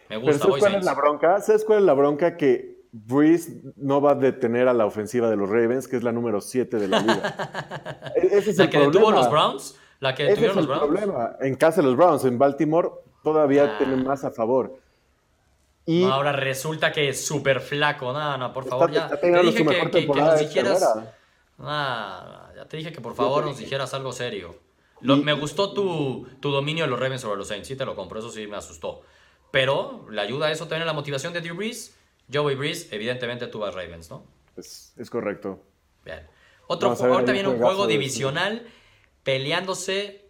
Me 0.10 0.18
gusta. 0.18 0.40
¿sabes 0.40 0.60
cuál 0.60 0.76
es 0.76 0.86
la 0.86 0.94
bronca? 0.94 1.42
¿Sabes 1.42 1.64
cuál 1.66 1.80
es 1.80 1.86
la 1.86 1.94
bronca? 1.94 2.38
Que 2.38 2.73
Breeze 2.94 3.62
no 3.76 4.00
va 4.00 4.12
a 4.12 4.16
detener 4.16 4.70
a 4.70 4.74
la 4.74 4.86
ofensiva 4.86 5.30
de 5.30 5.36
los 5.36 5.50
Ravens, 5.50 5.88
que 5.88 5.98
es 5.98 6.04
la 6.04 6.14
número 6.14 6.40
7 6.40 6.78
de 6.78 6.88
la 6.88 7.00
liga. 7.02 8.14
E-, 8.16 8.38
ese 8.38 8.52
es 8.52 8.58
¿La 8.58 8.70
que 8.70 8.80
detuvo 8.80 9.12
los 9.12 9.30
Browns? 9.30 9.76
¿La 10.00 10.16
que 10.16 10.24
detuvieron 10.24 10.58
los 10.58 10.68
Browns? 10.68 10.84
problema. 10.86 11.36
En 11.42 11.56
casa 11.56 11.82
de 11.82 11.88
los 11.88 11.98
Browns, 11.98 12.24
en 12.24 12.38
Baltimore, 12.38 12.90
todavía 13.24 13.76
ah. 13.76 13.78
tienen 13.78 14.04
más 14.06 14.24
a 14.24 14.32
favor. 14.32 14.80
Y 15.86 16.06
ahora 16.06 16.32
resulta 16.32 16.94
que 16.94 17.10
es 17.10 17.26
súper 17.26 17.60
flaco. 17.60 18.14
No, 18.14 18.38
no, 18.38 18.54
por 18.54 18.66
favor, 18.66 18.90
ya. 18.90 19.10
te 19.10 19.28
dije 19.28 19.66
que, 19.92 20.08
nos 20.08 20.40
dijeras. 20.40 21.00
Ah, 21.60 22.50
ya 22.56 22.66
te 22.66 22.78
dije 22.78 22.94
que 22.94 23.02
por 23.02 23.16
favor 23.16 23.46
nos 23.46 23.58
dijeras 23.58 23.94
algo 23.94 24.14
serio 24.14 24.56
me 25.04 25.34
gustó 25.34 25.74
tu, 25.74 26.28
dominio 26.42 26.86
de 26.86 26.90
los 26.90 27.00
Ravens 27.00 27.22
sobre 27.22 27.38
los 27.38 27.48
Saints, 27.48 27.68
sí 27.68 27.76
te 27.76 27.86
lo 27.86 27.96
compro, 27.96 28.20
eso 28.20 28.30
sí 28.30 28.48
me 28.48 28.58
asustó. 28.58 29.02
Pero 29.52 30.08
le 30.10 30.22
ayuda 30.22 30.48
a 30.48 30.52
eso 30.52 30.68
también 30.68 30.88
la 30.88 30.94
motivación 30.94 31.34
de 31.34 31.42
Drew 31.42 31.56
Brees. 31.56 31.96
Joey 32.32 32.56
Brees, 32.56 32.92
evidentemente 32.92 33.48
tú 33.48 33.60
vas 33.60 33.74
Ravens, 33.74 34.10
¿no? 34.10 34.26
Es, 34.56 34.94
es 34.98 35.10
correcto. 35.10 35.64
Bien. 36.06 36.22
Otro 36.68 36.96
juego, 36.96 37.16
ahorita 37.16 37.32
viene 37.32 37.50
un 37.50 37.60
juego 37.60 37.88
divisional 37.88 38.66
peleándose 39.24 40.26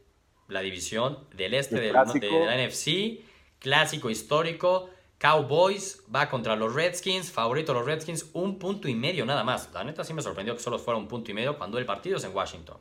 la 0.47 0.61
división 0.61 1.19
del 1.35 1.53
este 1.53 1.79
de, 1.79 1.91
la 1.91 2.05
NFC, 2.05 3.23
clásico 3.59 4.09
histórico. 4.09 4.89
Cowboys 5.17 6.03
va 6.13 6.29
contra 6.29 6.55
los 6.55 6.75
Redskins, 6.75 7.31
favorito 7.31 7.73
los 7.73 7.85
Redskins, 7.85 8.29
un 8.33 8.59
punto 8.59 8.87
y 8.87 8.95
medio 8.95 9.25
nada 9.25 9.43
más. 9.43 9.71
La 9.73 9.83
neta 9.83 10.03
sí 10.03 10.13
me 10.13 10.21
sorprendió 10.21 10.53
que 10.53 10.61
solo 10.61 10.77
fuera 10.79 10.97
un 10.97 11.07
punto 11.07 11.31
y 11.31 11.33
medio 11.33 11.57
cuando 11.57 11.77
el 11.77 11.85
partido 11.85 12.17
es 12.17 12.23
en 12.25 12.35
Washington. 12.35 12.77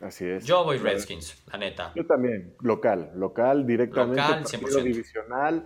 Así 0.00 0.26
es. 0.26 0.44
Yo 0.44 0.62
voy 0.62 0.76
Redskins, 0.76 1.42
la 1.50 1.58
neta. 1.58 1.92
Yo 1.94 2.04
también, 2.04 2.54
local, 2.60 3.12
local, 3.14 3.66
directamente, 3.66 4.20
local, 4.20 4.44
100%. 4.44 4.82
divisional. 4.82 5.64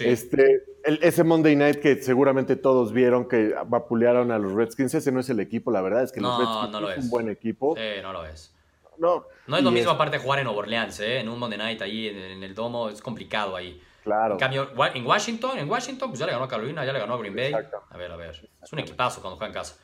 Este, 0.00 0.64
ese 0.84 1.24
Monday 1.24 1.56
Night 1.56 1.76
que 1.80 2.02
seguramente 2.02 2.56
todos 2.56 2.92
vieron 2.92 3.28
que 3.28 3.54
vapulearon 3.66 4.30
a 4.30 4.38
los 4.38 4.52
Redskins, 4.52 4.94
ese 4.94 5.12
no 5.12 5.20
es 5.20 5.30
el 5.30 5.40
equipo, 5.40 5.70
la 5.70 5.80
verdad 5.80 6.02
es 6.02 6.12
que 6.12 6.20
los 6.20 6.38
Redskins 6.38 6.72
no 6.72 6.90
es 6.90 6.98
un 6.98 7.10
buen 7.10 7.28
equipo. 7.28 7.74
Sí, 7.76 7.82
no 8.02 8.12
lo 8.12 8.24
es. 8.26 8.54
No, 8.98 9.26
no 9.46 9.56
es 9.56 9.62
lo 9.62 9.70
mismo 9.70 9.92
aparte 9.92 10.18
jugar 10.18 10.40
en 10.40 10.48
Orleans, 10.48 11.00
¿eh? 11.00 11.20
en 11.20 11.28
un 11.28 11.38
Monday 11.38 11.58
Night 11.58 11.82
ahí 11.82 12.08
en, 12.08 12.42
el 12.42 12.54
domo, 12.54 12.88
es 12.88 13.00
complicado 13.00 13.54
ahí. 13.56 13.80
Claro. 14.02 14.34
En 14.34 14.40
cambio, 14.40 14.70
en 14.94 15.06
Washington, 15.06 15.58
en 15.58 15.70
Washington, 15.70 16.08
pues 16.08 16.18
ya 16.18 16.26
le 16.26 16.32
ganó 16.32 16.44
a 16.44 16.48
Carolina, 16.48 16.84
ya 16.84 16.92
le 16.92 16.98
ganó 16.98 17.14
a 17.14 17.18
Green 17.18 17.36
Bay. 17.36 17.52
A 17.52 17.96
ver, 17.96 18.10
a 18.10 18.16
ver. 18.16 18.50
Es 18.62 18.72
un 18.72 18.78
equipazo 18.78 19.20
cuando 19.20 19.36
juega 19.36 19.48
en 19.48 19.54
casa. 19.54 19.76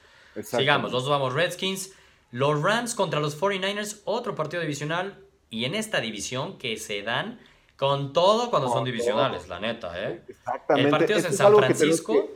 Sigamos, 0.43 0.91
los 0.91 1.05
dos 1.05 1.11
vamos 1.11 1.35
Redskins. 1.35 1.93
Los 2.31 2.61
Rams 2.63 2.95
contra 2.95 3.21
los 3.21 3.41
49ers, 3.41 4.03
otro 4.05 4.35
partido 4.35 4.61
divisional. 4.61 5.19
Y 5.51 5.67
en 5.67 5.77
esta 5.77 6.01
división 6.01 6.59
que 6.59 6.77
se 6.79 7.03
dan 7.03 7.39
con 7.85 8.15
todo 8.15 8.49
cuando 8.49 8.71
son 8.71 8.83
divisionales, 8.83 9.47
la 9.47 9.61
neta, 9.61 9.93
¿eh? 10.03 10.23
Exactamente. 10.27 10.89
El 10.89 10.91
partido 10.91 11.19
es 11.19 11.25
en 11.27 11.35
San 11.35 11.55
Francisco. 11.55 12.31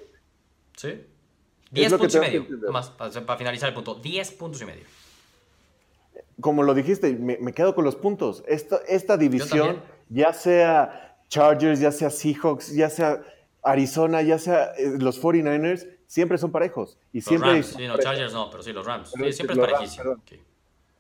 ¿Sí? 0.77 1.07
10 1.71 1.93
puntos 1.95 2.15
y 2.17 2.19
medio. 2.19 2.47
Más, 2.71 2.91
para, 2.91 3.37
finalizar 3.39 3.71
el 3.71 3.75
punto. 3.75 3.95
10 3.95 4.33
puntos 4.33 4.61
y 4.61 4.67
medio. 4.67 4.85
Como 6.39 6.63
lo 6.63 6.75
dijiste, 6.75 7.15
me, 7.15 7.53
quedo 7.55 7.75
con 7.75 7.87
los 7.87 7.97
puntos. 7.97 8.45
Esta, 8.47 8.77
esta 8.87 9.17
división, 9.17 9.83
ya 10.11 10.35
sea 10.35 11.17
Chargers, 11.29 11.81
ya 11.81 11.93
sea 11.93 12.11
Seahawks, 12.11 12.75
ya 12.75 12.91
sea 12.91 13.23
Arizona, 13.63 14.21
ya 14.21 14.39
sea 14.39 14.75
eh, 14.77 14.99
los 14.99 15.23
49ers, 15.23 15.89
siempre 16.07 16.37
son 16.37 16.53
parejos. 16.53 16.99
Y 17.11 17.19
los 17.19 17.25
siempre 17.25 17.53
Rams, 17.53 17.67
sí, 17.69 17.87
no, 17.87 17.97
Chargers 17.97 18.35
no, 18.35 18.51
pero 18.51 18.63
sí, 18.63 18.75
los 18.75 18.85
Rams. 18.85 19.13
Sí, 19.13 19.33
siempre 19.33 19.55
es 19.55 19.61
parejísimo. 19.61 20.23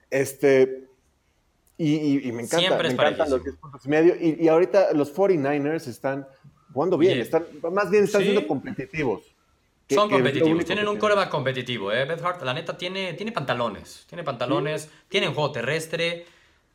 este, 0.08 0.87
y, 1.78 2.28
y, 2.28 2.32
me 2.32 2.42
encanta, 2.42 2.58
siempre 2.58 2.88
me 2.88 2.94
encantan 2.94 3.30
los 3.30 3.44
10 3.44 3.56
puntos 3.56 3.86
y 3.86 3.88
medio. 3.88 4.14
Y, 4.20 4.44
y, 4.44 4.48
ahorita 4.48 4.92
los 4.94 5.14
49ers 5.14 5.86
están 5.86 6.26
jugando 6.72 6.98
bien, 6.98 7.20
están, 7.20 7.46
más 7.72 7.88
bien 7.88 8.04
están 8.04 8.22
siendo 8.22 8.46
competitivos. 8.48 9.22
son 9.88 10.10
competitivos, 10.10 10.64
tienen 10.64 10.88
un 10.88 10.98
coreback 10.98 11.28
competitivo. 11.28 11.92
¿eh? 11.92 12.04
Beth 12.04 12.20
Hart, 12.22 12.42
la 12.42 12.52
neta, 12.52 12.76
tiene, 12.76 13.14
tiene 13.14 13.30
pantalones. 13.30 14.04
Tiene 14.08 14.24
pantalones, 14.24 14.90
tienen 15.08 15.32
juego 15.34 15.52
terrestre, 15.52 16.26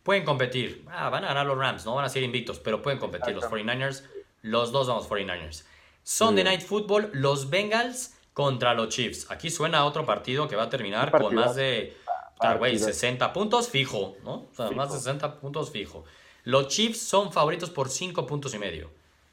pueden 0.03 0.23
competir. 0.23 0.85
Ah, 0.89 1.09
van 1.09 1.25
a 1.25 1.27
ganar 1.27 1.45
los 1.45 1.57
Rams, 1.57 1.85
no 1.85 1.95
van 1.95 2.05
a 2.05 2.09
ser 2.09 2.23
invictos, 2.23 2.59
pero 2.59 2.81
pueden 2.81 2.97
competir 2.97 3.35
los 3.35 3.43
49ers. 3.43 4.03
Los 4.41 4.71
dos 4.71 4.87
vamos 4.87 5.09
49ers. 5.09 5.65
Sunday 6.03 6.45
Night 6.45 6.61
Football, 6.61 7.09
los 7.13 7.49
Bengals 7.49 8.15
contra 8.31 8.73
los 8.73 8.89
Chiefs. 8.89 9.29
Aquí 9.29 9.49
suena 9.49 9.83
otro 9.83 10.05
partido 10.05 10.47
que 10.47 10.55
va 10.55 10.63
a 10.63 10.69
terminar 10.69 11.11
con 11.11 11.35
más 11.35 11.55
de 11.55 11.95
60 12.39 13.33
puntos 13.33 13.69
fijo, 13.69 14.15
¿no? 14.23 14.47
O 14.51 14.55
sea, 14.55 14.71
más 14.71 14.91
de 14.91 14.97
60 14.97 15.39
puntos 15.39 15.71
fijo. 15.71 16.03
Los 16.43 16.67
Chiefs 16.67 16.99
son 16.99 17.31
favoritos 17.31 17.69
por 17.69 17.89
5 17.89 18.25
puntos 18.25 18.53
y 18.53 18.59
medio. 18.59 18.89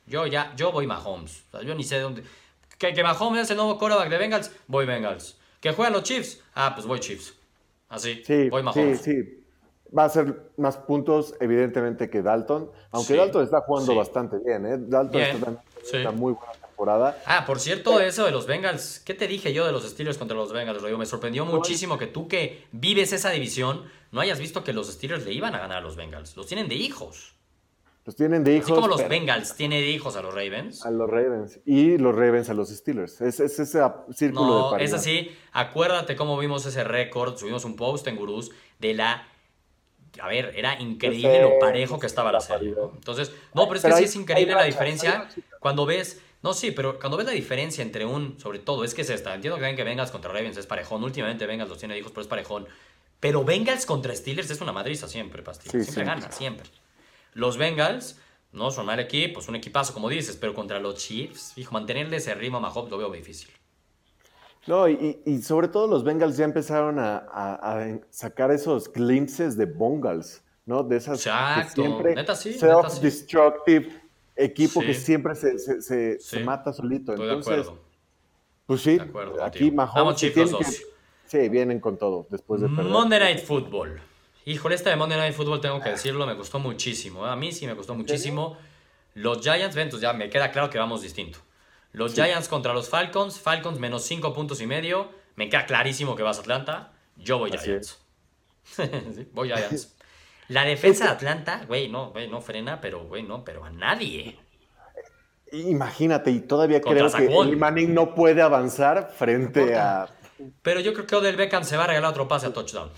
Yo 0.07 0.27
ya, 0.27 0.55
yo 0.57 0.73
voy 0.73 0.87
Mahomes. 0.87 1.45
O 1.49 1.51
sea, 1.59 1.63
yo 1.63 1.75
ni 1.75 1.85
sé 1.85 1.99
dónde. 2.01 2.23
Que, 2.79 2.93
que 2.93 3.03
Mahomes 3.03 3.43
es 3.43 3.51
el 3.51 3.57
nuevo 3.57 3.79
quarterback 3.79 4.09
de 4.09 4.19
Bengals, 4.19 4.53
voy 4.67 4.87
Bengals. 4.87 5.37
Que 5.61 5.73
juegan 5.73 5.93
los 5.93 6.03
Chiefs, 6.03 6.41
ah, 6.55 6.73
pues 6.75 6.87
voy 6.87 7.01
Chiefs. 7.01 7.35
Así, 7.89 8.23
voy 8.51 8.63
Mahomes. 8.63 9.01
Sí, 9.01 9.23
sí. 9.23 9.37
Va 9.97 10.05
a 10.05 10.09
ser 10.09 10.53
más 10.57 10.77
puntos, 10.77 11.35
evidentemente, 11.41 12.09
que 12.09 12.23
Dalton. 12.23 12.71
Aunque 12.93 13.17
Dalton 13.17 13.43
está 13.43 13.61
jugando 13.63 13.97
bastante 13.97 14.39
bien, 14.39 14.65
¿eh? 14.65 14.77
Dalton 14.79 15.21
está, 15.21 15.63
está 15.83 16.11
muy 16.13 16.33
buena 16.33 16.60
Ah, 17.27 17.45
por 17.47 17.61
cierto, 17.61 18.01
eso 18.01 18.25
de 18.25 18.31
los 18.31 18.47
Bengals, 18.47 19.01
¿qué 19.01 19.15
te 19.15 19.27
dije 19.27 19.53
yo 19.53 19.67
de 19.67 19.73
los 19.73 19.85
Steelers 19.89 20.19
contra 20.19 20.37
los 20.37 20.53
Bengals, 20.53 20.83
Me 20.83 21.07
sorprendió 21.07 21.45
muchísimo 21.45 21.99
que 21.99 22.07
tú 22.07 22.29
que 22.29 22.67
vives 22.73 23.13
esa 23.13 23.31
división 23.31 23.85
no 24.13 24.21
hayas 24.21 24.39
visto 24.39 24.65
que 24.65 24.73
los 24.73 24.91
Steelers 24.91 25.25
le 25.25 25.33
iban 25.33 25.55
a 25.55 25.59
ganar 25.59 25.79
a 25.79 25.81
los 25.81 25.97
Bengals. 25.97 26.37
Los 26.37 26.47
tienen 26.47 26.69
de 26.69 26.75
hijos. 26.75 27.35
Los 28.05 28.17
tienen 28.17 28.43
de 28.43 28.55
hijos. 28.55 28.65
Así 28.65 28.75
como 28.75 28.89
los 28.89 29.09
Bengals 29.09 29.55
tienen 29.55 29.81
de 29.81 29.89
hijos 29.89 30.17
a 30.17 30.23
los 30.23 30.35
Ravens. 30.35 30.85
A 30.85 30.91
los 30.91 31.09
Ravens. 31.09 31.61
Y 31.65 31.97
los 31.99 32.15
Ravens 32.15 32.51
a 32.51 32.55
los 32.55 32.71
Steelers. 32.71 33.21
Es, 33.21 33.39
ese 33.39 33.67
círculo 33.67 34.47
no, 34.47 34.65
de 34.65 34.71
paridad. 34.73 34.81
es 34.81 34.95
así. 34.95 35.31
Acuérdate 35.53 36.17
cómo 36.17 36.37
vimos 36.39 36.67
ese 36.67 36.83
récord. 36.83 37.37
Subimos 37.37 37.65
un 37.65 37.77
post 37.77 38.07
en 38.09 38.17
Gurús 38.17 38.51
de 38.79 38.95
la 38.95 39.27
a 40.21 40.29
ver, 40.29 40.53
era 40.57 40.81
increíble 40.81 41.41
lo 41.41 41.59
parejo 41.61 41.99
que 41.99 42.07
estaba 42.07 42.33
la 42.33 42.41
serie. 42.41 42.75
Entonces, 42.95 43.33
no, 43.55 43.69
pero 43.69 43.77
es 43.77 43.85
que 43.85 43.93
sí 43.93 44.05
es 44.05 44.17
increíble 44.17 44.55
la 44.55 44.65
diferencia 44.65 45.29
cuando 45.61 45.87
ves 45.87 46.21
No, 46.43 46.55
sí, 46.55 46.71
pero 46.71 46.99
cuando 46.99 47.17
ves 47.19 47.27
la 47.27 47.33
diferencia 47.33 47.83
entre 47.83 48.05
un, 48.07 48.39
sobre 48.41 48.61
todo, 48.61 48.85
es 48.85 48.95
que 48.95 49.03
es 49.03 49.11
esta. 49.11 49.35
Entiendo 49.35 49.59
que 49.59 49.65
ven 49.65 49.77
que 49.77 49.85
Bengals 49.85 50.11
contra 50.11 50.33
Ravens 50.33 50.57
es 50.57 50.67
parejón. 50.67 51.05
Últimamente 51.05 51.47
Bengals 51.47 51.69
los 51.69 51.79
tiene 51.79 51.99
hijos, 51.99 52.13
pero 52.13 52.23
es 52.23 52.29
parejón. 52.29 52.67
Pero 53.21 53.45
Bengals 53.45 53.85
contra 53.85 54.15
Steelers 54.17 54.51
es 54.51 54.61
una 54.63 54.73
madriza 54.73 55.07
siempre, 55.07 55.43
Pastillo. 55.43 55.85
siempre 55.85 56.05
gana, 56.05 56.33
siempre. 56.33 56.69
Los 57.35 57.59
Bengals 57.59 58.19
no 58.53 58.71
son 58.71 58.87
mal 58.87 58.99
equipo, 58.99 59.41
es 59.41 59.49
un 59.49 59.57
equipazo, 59.57 59.93
como 59.93 60.09
dices, 60.09 60.37
pero 60.37 60.55
contra 60.55 60.81
los 60.81 60.97
Chiefs, 60.97 61.53
hijo, 61.57 61.73
mantenerle 61.73 62.17
ese 62.17 62.35
ritmo 62.35 62.57
a 62.57 62.61
Mahomes 62.61 62.91
lo 62.91 62.99
veo 62.99 63.13
difícil. 63.13 63.51
No, 64.67 64.89
y, 64.89 65.43
sobre 65.43 65.69
todo 65.69 65.87
los 65.87 66.05
Bengals 66.05 66.37
ya 66.37 66.45
empezaron 66.45 66.99
a, 66.99 68.01
sacar 68.11 68.51
esos 68.51 68.93
glimpses 68.93 69.57
de 69.57 69.67
Bengals, 69.67 70.43
¿no? 70.67 70.83
De 70.83 70.97
esas 70.97 71.19
Exacto. 71.19 71.83
siempre 71.83 72.15
neta 72.15 72.35
sí, 72.37 72.53
self-destructive, 72.53 74.00
equipo 74.45 74.81
que 74.81 74.95
siempre 74.95 75.35
se, 75.35 76.41
mata 76.45 76.73
solito. 76.73 77.13
Estoy 77.13 77.29
Entonces, 77.29 77.55
de 77.55 77.61
acuerdo. 77.61 77.83
pues 78.67 78.81
sí, 78.83 78.99
aquí 79.43 79.71
Mahomes 79.71 80.21
sí, 81.27 81.49
vienen 81.49 81.81
con 81.81 81.97
todo 81.99 82.27
después 82.31 82.61
de 82.61 82.69
perder. 82.69 82.87
Monday 82.87 83.19
Night 83.21 83.45
Football. 83.45 84.01
Híjole, 84.47 84.75
este 84.75 84.91
de 84.91 84.97
Monday 84.97 85.19
Night 85.19 85.35
Football 85.35 85.61
tengo 85.61 85.81
que 85.81 85.91
decirlo, 85.91 86.27
me 86.27 86.37
costó 86.37 86.59
muchísimo. 86.59 87.27
¿eh? 87.27 87.31
A 87.31 87.37
mí 87.37 87.53
sí 87.53 87.67
me 87.67 87.77
costó 87.77 87.95
muchísimo. 87.95 88.57
Los 89.15 89.41
Giants, 89.43 89.77
ven, 89.77 89.91
ya 89.91 90.13
me 90.13 90.31
queda 90.31 90.51
claro 90.51 90.71
que 90.71 90.79
vamos 90.79 91.03
distinto. 91.03 91.39
Los 91.93 92.15
Giants 92.15 92.49
contra 92.49 92.73
los 92.73 92.89
Falcons. 92.89 93.39
Falcons 93.39 93.79
menos 93.79 94.03
5 94.05 94.33
puntos 94.33 94.61
y 94.61 94.67
medio. 94.67 95.11
Me 95.37 95.49
queda 95.49 95.67
clarísimo 95.67 96.17
que 96.17 96.23
vas 96.23 96.39
a 96.39 96.41
Atlanta. 96.41 96.93
Yo 97.17 97.39
voy 97.39 97.51
Giants. 97.51 97.99
voy 99.33 99.49
Giants. 99.49 99.97
La 100.51 100.65
defensa 100.65 101.05
de 101.05 101.11
Atlanta, 101.11 101.63
güey, 101.69 101.89
no, 101.89 102.11
güey, 102.11 102.29
no 102.29 102.41
frena, 102.41 102.81
pero, 102.81 103.07
güey, 103.07 103.23
no, 103.23 103.45
pero 103.45 103.65
a 103.65 103.71
nadie. 103.71 104.37
Imagínate, 105.53 106.33
y 106.33 106.41
todavía 106.41 106.81
creo 106.81 107.09
que 107.11 107.27
el 107.27 107.57
Manning 107.57 107.95
no 107.95 108.17
puede 108.17 108.43
avanzar 108.43 109.13
frente 109.17 109.77
a... 109.77 110.09
Pero 110.63 110.81
yo 110.81 110.93
creo 110.93 111.07
que 111.07 111.15
Odell 111.15 111.37
Beckham 111.37 111.63
se 111.63 111.77
va 111.77 111.85
a 111.85 111.87
regalar 111.87 112.11
otro 112.11 112.27
pase 112.27 112.47
a 112.47 112.53
touchdown. 112.53 112.91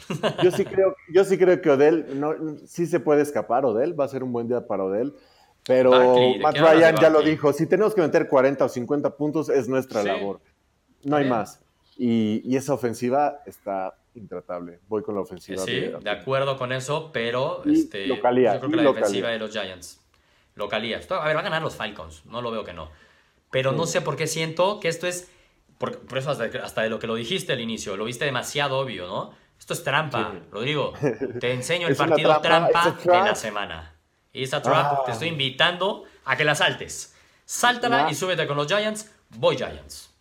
Yo 0.43 0.51
sí 0.51 0.65
creo, 0.71 0.97
yo 1.13 1.25
sí 1.25 1.37
creo 1.37 1.61
que 1.61 1.71
Odell, 1.71 2.19
no, 2.19 2.35
sí 2.67 2.87
se 2.87 3.01
puede 3.01 3.21
escapar 3.21 3.67
Odell, 3.67 3.99
va 3.99 4.07
a 4.07 4.09
ser 4.09 4.23
un 4.23 4.33
buen 4.33 4.49
día 4.49 4.67
para 4.67 4.85
Odell. 4.85 5.13
Pero 5.67 5.91
Matt 6.41 6.57
Ryan 6.57 6.97
ya 6.97 7.11
lo 7.11 7.21
dijo, 7.21 7.53
si 7.53 7.67
tenemos 7.67 7.95
que 7.95 8.01
meter 8.01 8.29
40 8.29 8.65
o 8.65 8.69
50 8.69 9.17
puntos 9.17 9.51
es 9.51 9.69
nuestra 9.69 10.03
labor. 10.03 10.41
No 11.05 11.17
hay 11.17 11.29
más. 11.29 11.61
Y, 11.99 12.57
esa 12.57 12.73
ofensiva 12.75 13.43
está 13.45 13.95
intratable. 14.15 14.81
Voy 14.89 15.03
con 15.03 15.15
la 15.15 15.23
ofensiva. 15.23 15.63
Sí, 15.63 15.81
de, 15.81 16.11
acuerdo 16.11 16.57
con 16.57 16.73
eso, 16.73 17.11
pero 17.13 17.63
este, 17.65 18.07
yo 18.07 18.21
creo 18.21 18.61
que 18.61 18.77
la 18.77 18.83
defensiva 18.83 19.31
de 19.31 19.39
los 19.39 19.51
Giants. 19.53 20.01
Localía. 20.55 21.01
A 21.09 21.27
ver, 21.27 21.37
va 21.37 21.41
a 21.41 21.45
ganar 21.45 21.63
los 21.63 21.77
Falcons, 21.77 22.27
no 22.27 22.43
lo 22.43 22.51
veo 22.51 22.65
que 22.65 22.73
no. 22.73 22.91
Pero 23.51 23.73
no 23.73 23.87
sé 23.87 24.01
por 24.01 24.17
qué 24.17 24.27
siento 24.27 24.81
que 24.81 24.89
esto 24.89 25.07
es, 25.07 25.31
por, 25.79 25.99
eso 26.17 26.31
hasta, 26.31 26.83
de 26.83 26.91
lo 26.91 26.99
que 26.99 27.07
lo 27.07 27.15
dijiste 27.15 27.53
al 27.53 27.61
inicio, 27.61 27.97
lo 27.97 28.05
viste 28.05 28.25
demasiado 28.25 28.79
obvio, 28.79 29.07
¿no? 29.07 29.35
Esto 29.59 29.75
es 29.75 29.85
trampa, 29.85 30.35
Rodrigo. 30.51 30.93
Te 31.39 31.53
enseño 31.53 31.89
el 31.89 31.97
partido 31.97 32.41
trampa 32.41 32.97
de 33.03 33.13
la 33.13 33.35
semana. 33.35 33.95
Y 34.33 34.45
esa 34.45 34.63
trap, 34.63 35.05
te 35.05 35.11
ah. 35.11 35.15
estoy 35.15 35.29
invitando 35.29 36.05
a 36.25 36.37
que 36.37 36.45
la 36.45 36.55
saltes. 36.55 37.15
Sáltala 37.45 38.11
y 38.11 38.15
súbete 38.15 38.47
con 38.47 38.57
los 38.57 38.67
Giants. 38.67 39.13
Voy 39.31 39.57
Giants. 39.57 40.12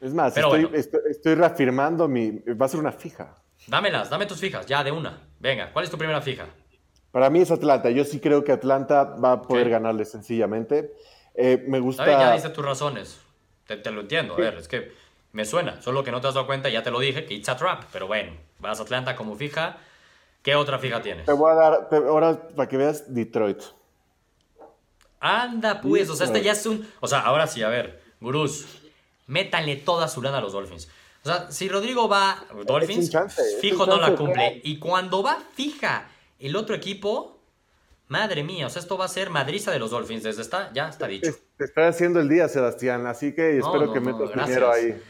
Es 0.00 0.14
más, 0.14 0.36
estoy, 0.36 1.34
reafirmando 1.34 2.06
mi. 2.06 2.30
Va 2.30 2.66
a 2.66 2.68
ser 2.68 2.80
una 2.80 2.92
fija. 2.92 3.34
Dámelas, 3.66 4.08
dame 4.08 4.26
tus 4.26 4.38
fijas, 4.38 4.64
ya 4.66 4.84
de 4.84 4.92
una. 4.92 5.20
Venga, 5.40 5.72
¿cuál 5.72 5.84
es 5.84 5.90
tu 5.90 5.98
primera 5.98 6.20
fija? 6.20 6.46
Para 7.10 7.30
mí 7.30 7.40
es 7.40 7.50
Atlanta. 7.50 7.90
Yo 7.90 8.04
sí 8.04 8.20
creo 8.20 8.44
que 8.44 8.52
Atlanta 8.52 9.04
va 9.04 9.32
a 9.32 9.42
poder 9.42 9.70
ganarle 9.70 10.04
sencillamente. 10.04 10.94
Eh, 11.34 11.64
me 11.66 11.80
gusta. 11.80 12.06
ya 12.06 12.32
dice 12.32 12.50
tus 12.50 12.64
razones. 12.64 13.20
Te, 13.66 13.90
lo 13.90 14.02
entiendo. 14.02 14.34
A 14.34 14.38
ver, 14.38 14.54
es 14.54 14.68
que 14.68 14.92
me 15.32 15.44
suena. 15.44 15.82
Solo 15.82 16.04
que 16.04 16.10
no 16.10 16.20
te 16.20 16.28
has 16.28 16.34
dado 16.34 16.46
cuenta, 16.46 16.68
ya 16.68 16.82
te 16.82 16.90
lo 16.90 17.00
dije, 17.00 17.24
que 17.24 17.34
it's 17.34 17.48
a 17.48 17.56
trap. 17.56 17.84
Pero 17.92 18.06
bueno, 18.06 18.32
vas 18.60 18.78
a 18.78 18.84
Atlanta 18.84 19.16
como 19.16 19.36
fija. 19.36 19.78
¿Qué 20.42 20.54
otra 20.54 20.78
fija 20.78 21.02
tienes? 21.02 21.26
Te 21.26 21.32
voy 21.32 21.50
a 21.50 21.54
dar, 21.54 21.88
ahora 21.92 22.48
para 22.54 22.68
que 22.68 22.76
veas 22.76 23.12
Detroit. 23.12 23.60
Anda, 25.20 25.80
pues, 25.80 26.08
o 26.08 26.14
sea, 26.14 26.26
este 26.26 26.42
ya 26.42 26.52
es 26.52 26.64
un. 26.64 26.88
O 27.00 27.08
sea, 27.08 27.20
ahora 27.20 27.46
sí, 27.46 27.62
a 27.62 27.68
ver, 27.68 28.00
gurús, 28.20 28.66
métanle 29.28 29.76
toda 29.76 30.08
su 30.08 30.20
lana 30.20 30.38
a 30.38 30.40
los 30.40 30.52
Dolphins. 30.52 30.88
O 31.22 31.28
sea, 31.28 31.50
si 31.50 31.68
Rodrigo 31.68 32.08
va 32.08 32.44
Dolphins, 32.66 33.10
fijo 33.60 33.86
no 33.86 33.98
la 33.98 34.14
cumple. 34.14 34.60
Y 34.64 34.78
cuando 34.78 35.22
va 35.22 35.38
fija 35.54 36.08
el 36.38 36.56
otro 36.56 36.74
equipo, 36.74 37.38
madre 38.08 38.42
mía, 38.42 38.66
o 38.66 38.70
sea, 38.70 38.80
esto 38.82 38.98
va 38.98 39.04
a 39.04 39.08
ser 39.08 39.30
madriza 39.30 39.70
de 39.70 39.78
los 39.78 39.90
Dolphins. 39.90 40.22
Desde 40.22 40.42
está, 40.42 40.72
ya 40.72 40.88
está 40.88 41.06
dicho. 41.06 41.30
Te 41.56 41.64
está 41.64 41.88
haciendo 41.88 42.20
el 42.20 42.28
día, 42.28 42.48
Sebastián, 42.48 43.06
así 43.06 43.34
que 43.34 43.58
espero 43.58 43.92
que 43.92 44.00
metas 44.00 44.30
dinero 44.30 44.72
ahí. 44.72 45.00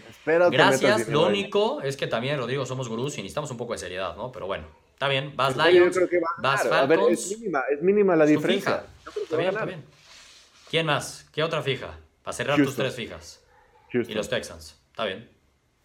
gracias, 0.51 1.09
lo 1.09 1.27
único 1.27 1.81
es 1.83 1.97
que 1.97 2.07
también, 2.07 2.39
Rodrigo, 2.39 2.67
somos 2.67 2.89
gurús 2.89 3.15
y 3.19 3.23
necesitamos 3.23 3.51
un 3.51 3.57
poco 3.57 3.73
de 3.73 3.79
seriedad, 3.79 4.17
¿no? 4.17 4.33
Pero 4.33 4.47
bueno. 4.47 4.67
Está 4.99 5.07
bien, 5.07 5.33
vas 5.37 5.57
Lions, 5.57 5.97
vas 6.39 6.63
Falcons. 6.63 6.83
A 6.83 6.87
ver, 6.87 7.01
es 7.13 7.39
mínima, 7.39 7.63
es 7.71 7.81
mínima 7.81 8.17
la 8.17 8.27
diferencia. 8.27 8.85
Está 9.07 9.37
bien, 9.37 9.51
está 9.51 9.65
bien. 9.65 9.85
¿Quién 10.69 10.87
más? 10.87 11.25
¿Qué 11.33 11.45
otra 11.45 11.63
fija? 11.63 11.97
Para 12.25 12.37
cerrar 12.37 12.57
tus 12.57 12.75
tres 12.75 12.97
fijas. 12.97 13.41
Y 13.93 14.15
los 14.15 14.29
Texans. 14.29 14.81
Está 14.91 15.05
bien. 15.05 15.31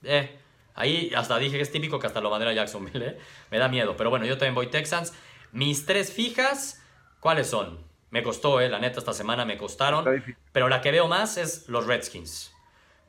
Eh, 0.04 0.38
ahí 0.76 1.12
hasta 1.16 1.38
dije 1.38 1.58
que 1.58 1.64
es 1.64 1.72
típico 1.72 2.00
que 2.00 2.08
hasta 2.08 2.22
lo 2.22 2.30
mandé 2.30 2.48
a 2.50 2.54
Jacksonville. 2.54 3.06
¿eh? 3.06 3.18
Me 3.52 3.58
da 3.58 3.68
miedo. 3.68 3.96
Pero 3.96 4.10
bueno, 4.10 4.26
yo 4.26 4.38
también 4.38 4.56
voy 4.56 4.68
Texans. 4.68 5.14
Mis 5.52 5.86
tres 5.86 6.12
fijas, 6.12 6.82
¿cuáles 7.20 7.48
son? 7.48 7.80
Me 8.10 8.24
costó, 8.24 8.62
eh, 8.62 8.70
la 8.70 8.80
neta, 8.80 9.00
esta 9.00 9.14
semana 9.14 9.46
me 9.46 9.58
costaron. 9.58 10.06
Pero 10.52 10.70
la 10.70 10.82
que 10.82 10.92
veo 10.92 11.08
más 11.08 11.38
es 11.38 11.68
los 11.68 11.88
Redskins. 11.88 12.54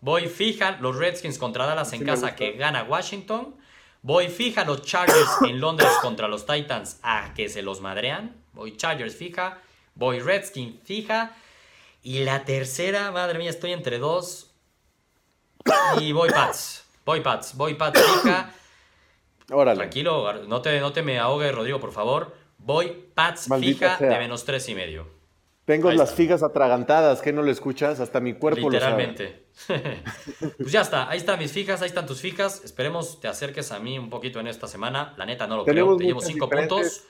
Voy 0.01 0.29
fija 0.29 0.79
los 0.81 0.97
Redskins 0.97 1.39
contra 1.39 1.67
Dallas 1.67 1.93
en 1.95 2.05
casa 2.05 2.37
que 2.37 2.53
gana 2.53 2.83
Washington. 2.85 3.57
Voy 4.03 4.29
fija 4.29 4.65
los 4.65 4.83
Chargers 4.83 5.39
en 5.49 5.61
Londres 5.61 5.89
contra 6.03 6.29
los 6.29 6.45
Titans 6.45 7.01
a 7.03 7.33
que 7.35 7.49
se 7.49 7.63
los 7.63 7.81
madrean. 7.81 8.37
Voy 8.53 8.77
Chargers 8.77 9.17
fija. 9.17 9.63
Voy 9.95 10.21
Redskins 10.21 10.77
fija. 10.85 11.33
Y 12.03 12.23
la 12.25 12.45
tercera, 12.45 13.11
madre 13.13 13.39
mía, 13.39 13.49
estoy 13.49 13.73
entre 13.73 13.99
dos. 13.99 14.44
Y 16.01 16.13
voy 16.13 16.31
Pats. 16.31 16.85
Voy 17.05 17.21
Pats. 17.21 17.57
Voy 17.57 17.75
Pats 17.75 18.01
fija. 18.01 18.53
Órale. 19.51 19.77
Tranquilo, 19.77 20.45
no 20.45 20.63
te, 20.63 20.81
no 20.81 20.93
te 20.93 21.03
me 21.03 21.19
ahogues, 21.19 21.55
Rodrigo, 21.55 21.81
por 21.81 21.93
favor. 21.93 22.35
Voy 22.59 23.09
Pats 23.15 23.49
fija 23.61 23.97
de 23.99 24.19
menos 24.19 24.45
tres 24.45 24.69
y 24.69 24.75
medio. 24.75 25.07
Tengo 25.65 25.91
las 25.93 26.15
fijas 26.15 26.43
atragantadas, 26.43 27.23
que 27.23 27.33
no 27.33 27.41
lo 27.41 27.51
escuchas? 27.51 27.99
Hasta 27.99 28.21
mi 28.21 28.35
cuerpo 28.35 28.69
Literalmente. 28.69 29.47
lo 29.69 29.77
sabe. 29.77 30.03
pues 30.59 30.71
ya 30.71 30.83
está, 30.83 31.09
ahí 31.09 31.17
están 31.17 31.39
mis 31.39 31.53
fijas, 31.53 31.81
ahí 31.81 31.89
están 31.89 32.07
tus 32.07 32.21
fijas. 32.21 32.63
Esperemos 32.65 33.19
te 33.19 33.29
acerques 33.29 33.73
a 33.73 33.79
mí 33.79 33.99
un 33.99 34.11
poquito 34.11 34.41
en 34.41 34.47
esta 34.47 34.69
semana. 34.69 35.15
La 35.17 35.25
neta 35.25 35.47
no 35.47 35.57
lo 35.57 35.65
creo, 35.65 35.97
te 35.97 36.05
llevo 36.05 36.21
cinco 36.21 36.51
puntos. 36.51 37.05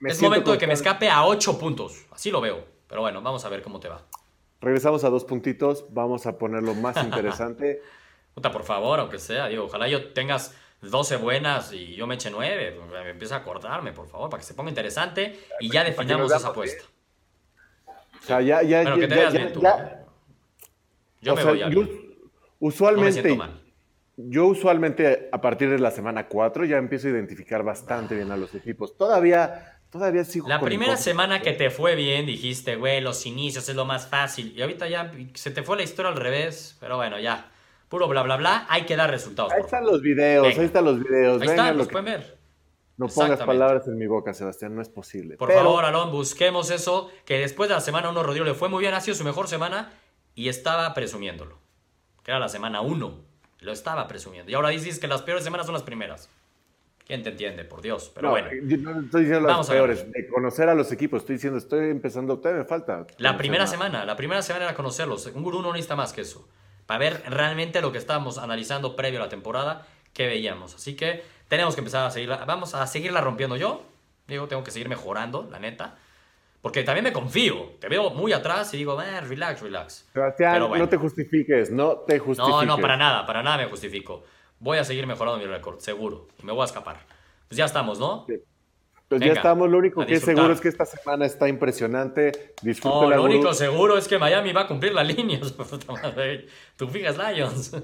es 0.00 0.20
momento 0.20 0.52
de 0.52 0.58
que 0.58 0.66
me 0.66 0.74
escape 0.74 1.08
a 1.08 1.24
ocho 1.24 1.58
puntos. 1.58 2.04
Así 2.10 2.30
lo 2.30 2.42
veo. 2.42 2.64
Pero 2.86 3.00
bueno, 3.00 3.22
vamos 3.22 3.42
a 3.46 3.48
ver 3.48 3.62
cómo 3.62 3.80
te 3.80 3.88
va. 3.88 4.02
Regresamos 4.64 5.04
a 5.04 5.10
dos 5.10 5.24
puntitos, 5.24 5.86
vamos 5.90 6.26
a 6.26 6.38
ponerlo 6.38 6.74
más 6.74 6.96
interesante. 6.96 7.82
Puta, 8.34 8.50
por 8.50 8.64
favor, 8.64 8.98
aunque 8.98 9.18
sea, 9.18 9.46
digo, 9.46 9.64
ojalá 9.64 9.86
yo 9.86 10.12
tengas 10.12 10.56
12 10.80 11.16
buenas 11.16 11.72
y 11.72 11.94
yo 11.94 12.06
me 12.06 12.14
eche 12.14 12.30
9. 12.30 12.80
Me 12.90 13.10
empieza 13.10 13.36
a 13.36 13.38
acordarme, 13.38 13.92
por 13.92 14.08
favor, 14.08 14.30
para 14.30 14.40
que 14.40 14.46
se 14.46 14.54
ponga 14.54 14.70
interesante 14.70 15.38
y 15.60 15.70
ya 15.70 15.84
definamos 15.84 16.32
esa 16.32 16.48
apuesta. 16.48 16.84
O 17.86 18.26
sea, 18.26 18.40
ya, 18.40 18.62
ya, 18.62 18.94
que 18.94 19.06
te 19.06 19.16
ya, 19.16 19.52
tú. 19.52 19.62
Yo 21.20 21.36
me 21.36 21.44
voy 21.44 21.62
a 21.62 21.68
yo, 21.68 21.86
usualmente, 22.58 23.38
yo 24.16 24.46
usualmente 24.46 25.28
a 25.30 25.40
partir 25.40 25.68
de 25.70 25.78
la 25.78 25.90
semana 25.90 26.26
4 26.26 26.64
ya 26.64 26.78
empiezo 26.78 27.08
a 27.08 27.10
identificar 27.10 27.62
bastante 27.62 28.14
bien 28.14 28.30
a 28.30 28.36
los 28.36 28.54
equipos. 28.54 28.96
Todavía, 28.96 29.73
todavía 29.94 30.24
sigo. 30.24 30.48
La 30.48 30.60
primera 30.60 30.96
semana 30.96 31.40
que 31.40 31.52
te 31.52 31.70
fue 31.70 31.94
bien 31.94 32.26
dijiste, 32.26 32.74
güey, 32.74 33.00
los 33.00 33.26
inicios 33.26 33.68
es 33.68 33.76
lo 33.76 33.84
más 33.84 34.08
fácil. 34.08 34.52
Y 34.56 34.60
ahorita 34.60 34.88
ya 34.88 35.12
se 35.34 35.52
te 35.52 35.62
fue 35.62 35.76
la 35.76 35.84
historia 35.84 36.10
al 36.10 36.16
revés, 36.16 36.76
pero 36.80 36.96
bueno, 36.96 37.20
ya. 37.20 37.48
Puro 37.88 38.08
bla, 38.08 38.22
bla, 38.24 38.36
bla. 38.36 38.66
Hay 38.68 38.86
que 38.86 38.96
dar 38.96 39.08
resultados. 39.08 39.52
Ahí 39.52 39.60
están 39.60 39.86
los 39.86 40.02
videos, 40.02 40.46
ahí 40.58 40.64
están 40.64 40.84
los 40.84 40.98
videos. 40.98 41.40
Ahí 41.40 41.46
están, 41.46 41.78
los 41.78 41.86
pueden 41.86 42.06
ver. 42.06 42.38
No 42.96 43.06
pongas 43.06 43.40
palabras 43.44 43.86
en 43.86 43.96
mi 43.96 44.08
boca, 44.08 44.34
Sebastián, 44.34 44.74
no 44.74 44.82
es 44.82 44.88
posible. 44.88 45.36
Por 45.36 45.52
favor, 45.52 45.84
Alon, 45.84 46.10
busquemos 46.10 46.72
eso, 46.72 47.10
que 47.24 47.38
después 47.38 47.68
de 47.68 47.76
la 47.76 47.80
semana 47.80 48.10
1 48.10 48.20
Rodrigo 48.20 48.44
le 48.44 48.54
fue 48.54 48.68
muy 48.68 48.80
bien, 48.80 48.94
ha 48.94 49.00
sido 49.00 49.14
su 49.14 49.22
mejor 49.22 49.46
semana 49.46 49.92
y 50.34 50.48
estaba 50.48 50.92
presumiéndolo. 50.92 51.58
Que 52.24 52.32
era 52.32 52.40
la 52.40 52.48
semana 52.48 52.80
1, 52.80 53.20
lo 53.60 53.72
estaba 53.72 54.08
presumiendo. 54.08 54.50
Y 54.50 54.54
ahora 54.54 54.70
dices 54.70 54.98
que 54.98 55.06
las 55.06 55.22
peores 55.22 55.44
semanas 55.44 55.66
son 55.66 55.74
las 55.74 55.84
primeras. 55.84 56.30
¿Quién 57.06 57.22
te 57.22 57.30
entiende? 57.30 57.64
Por 57.64 57.82
Dios. 57.82 58.10
Pero 58.14 58.30
bueno. 58.30 58.48
no 58.50 59.00
estoy 59.00 59.24
diciendo 59.24 59.46
las 59.46 59.68
peores. 59.68 60.10
De 60.10 60.26
conocer 60.26 60.68
a 60.68 60.74
los 60.74 60.90
equipos. 60.90 61.20
Estoy 61.20 61.34
diciendo, 61.34 61.58
estoy 61.58 61.90
empezando. 61.90 62.38
Todavía 62.38 62.62
me 62.62 62.68
falta. 62.68 63.06
La 63.18 63.36
primera 63.36 63.66
semana. 63.66 64.06
La 64.06 64.16
primera 64.16 64.40
semana 64.40 64.64
era 64.66 64.74
conocerlos. 64.74 65.26
Un 65.26 65.42
gurú 65.42 65.60
no 65.60 65.72
necesita 65.72 65.96
más 65.96 66.14
que 66.14 66.22
eso. 66.22 66.48
Para 66.86 66.98
ver 66.98 67.22
realmente 67.28 67.82
lo 67.82 67.92
que 67.92 67.98
estábamos 67.98 68.38
analizando 68.38 68.96
previo 68.96 69.20
a 69.20 69.24
la 69.24 69.28
temporada. 69.28 69.86
Que 70.14 70.26
veíamos. 70.26 70.74
Así 70.74 70.96
que 70.96 71.22
tenemos 71.48 71.74
que 71.74 71.82
empezar 71.82 72.06
a 72.06 72.10
seguirla. 72.10 72.44
Vamos 72.46 72.74
a 72.74 72.86
seguirla 72.86 73.20
rompiendo 73.20 73.56
yo. 73.56 73.84
Digo, 74.26 74.48
tengo 74.48 74.64
que 74.64 74.70
seguir 74.70 74.88
mejorando, 74.88 75.46
la 75.50 75.58
neta. 75.58 75.98
Porque 76.62 76.82
también 76.82 77.04
me 77.04 77.12
confío. 77.12 77.72
Te 77.78 77.90
veo 77.90 78.08
muy 78.08 78.32
atrás 78.32 78.72
y 78.72 78.78
digo, 78.78 78.98
eh, 79.02 79.20
relax, 79.20 79.60
relax. 79.60 80.08
Sebastián, 80.14 80.52
Pero 80.54 80.68
bueno. 80.68 80.84
no 80.84 80.88
te 80.88 80.96
justifiques, 80.96 81.70
no 81.70 81.98
te 81.98 82.18
justifiques. 82.18 82.66
No, 82.66 82.76
no, 82.76 82.78
para 82.78 82.96
nada, 82.96 83.26
para 83.26 83.42
nada 83.42 83.58
me 83.58 83.66
justifico. 83.66 84.24
Voy 84.64 84.78
a 84.78 84.84
seguir 84.84 85.06
mejorando 85.06 85.38
mi 85.38 85.44
récord, 85.46 85.78
seguro. 85.78 86.26
Y 86.42 86.46
me 86.46 86.52
voy 86.52 86.62
a 86.62 86.64
escapar. 86.64 86.96
Pues 87.48 87.58
ya 87.58 87.66
estamos, 87.66 87.98
¿no? 87.98 88.24
Sí. 88.26 88.36
Pues 89.06 89.20
Venga, 89.20 89.34
ya 89.34 89.38
estamos, 89.40 89.68
lo 89.68 89.76
único 89.76 90.04
que 90.06 90.14
es 90.14 90.22
seguro 90.22 90.54
es 90.54 90.60
que 90.62 90.68
esta 90.68 90.86
semana 90.86 91.26
está 91.26 91.46
impresionante. 91.46 92.32
No, 92.62 92.66
Disfrútela, 92.70 93.16
lo 93.16 93.24
único 93.24 93.52
seguro 93.52 93.98
es 93.98 94.08
que 94.08 94.16
Miami 94.18 94.54
va 94.54 94.62
a 94.62 94.66
cumplir 94.66 94.94
la 94.94 95.04
línea. 95.04 95.38
Puta 95.70 95.92
madre. 95.92 96.46
Tú 96.76 96.88
fijas 96.88 97.18
Lions. 97.18 97.74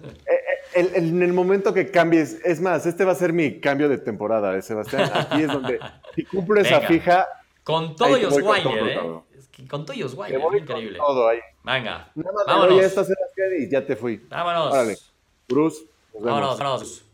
El- 0.75 0.87
el- 0.95 0.95
en 0.95 1.23
el 1.23 1.35
momento 1.35 1.75
que 1.75 1.91
cambies, 1.91 2.41
es 2.47 2.63
más, 2.63 2.87
este 2.87 3.05
va 3.05 3.13
a 3.13 3.17
ser 3.17 3.35
mi 3.35 3.61
cambio 3.61 3.91
de 3.91 3.99
temporada, 3.99 4.57
¿eh, 4.57 4.63
Sebastián. 4.63 5.11
Aquí 5.13 5.43
es 5.43 5.49
donde, 5.49 5.79
si 6.15 6.25
cumplo 6.25 6.59
esa 6.63 6.81
fija, 6.81 7.29
Con 7.63 7.95
todo 7.95 8.17
y 8.17 8.25
Osweiler, 8.25 8.89
¿eh? 8.89 8.95
cabrón. 8.95 9.23
Es 9.37 9.49
que 9.49 9.69
Con 9.69 9.85
todo 9.85 9.95
y 9.99 10.03
Osweiler, 10.03 10.41
con 10.41 10.57
increíble. 10.57 10.97
todo 10.99 11.29
ahí. 11.29 11.41
Venga, 11.63 12.11
Nada 12.15 12.33
más 12.33 12.47
me 12.47 12.53
vámonos. 12.55 12.69
doy 12.77 12.81
a 12.83 12.87
esta 12.87 13.05
Sebastián 13.05 13.49
y 13.59 13.69
ya 13.69 13.85
te 13.85 13.95
fui. 13.97 14.17
Vámonos. 14.31 14.73
Órale. 14.73 14.97
Bruce, 15.49 15.85
nos 16.15 16.23
vemos. 16.23 16.41
Vámonos, 16.41 16.59
vámonos. 16.59 17.10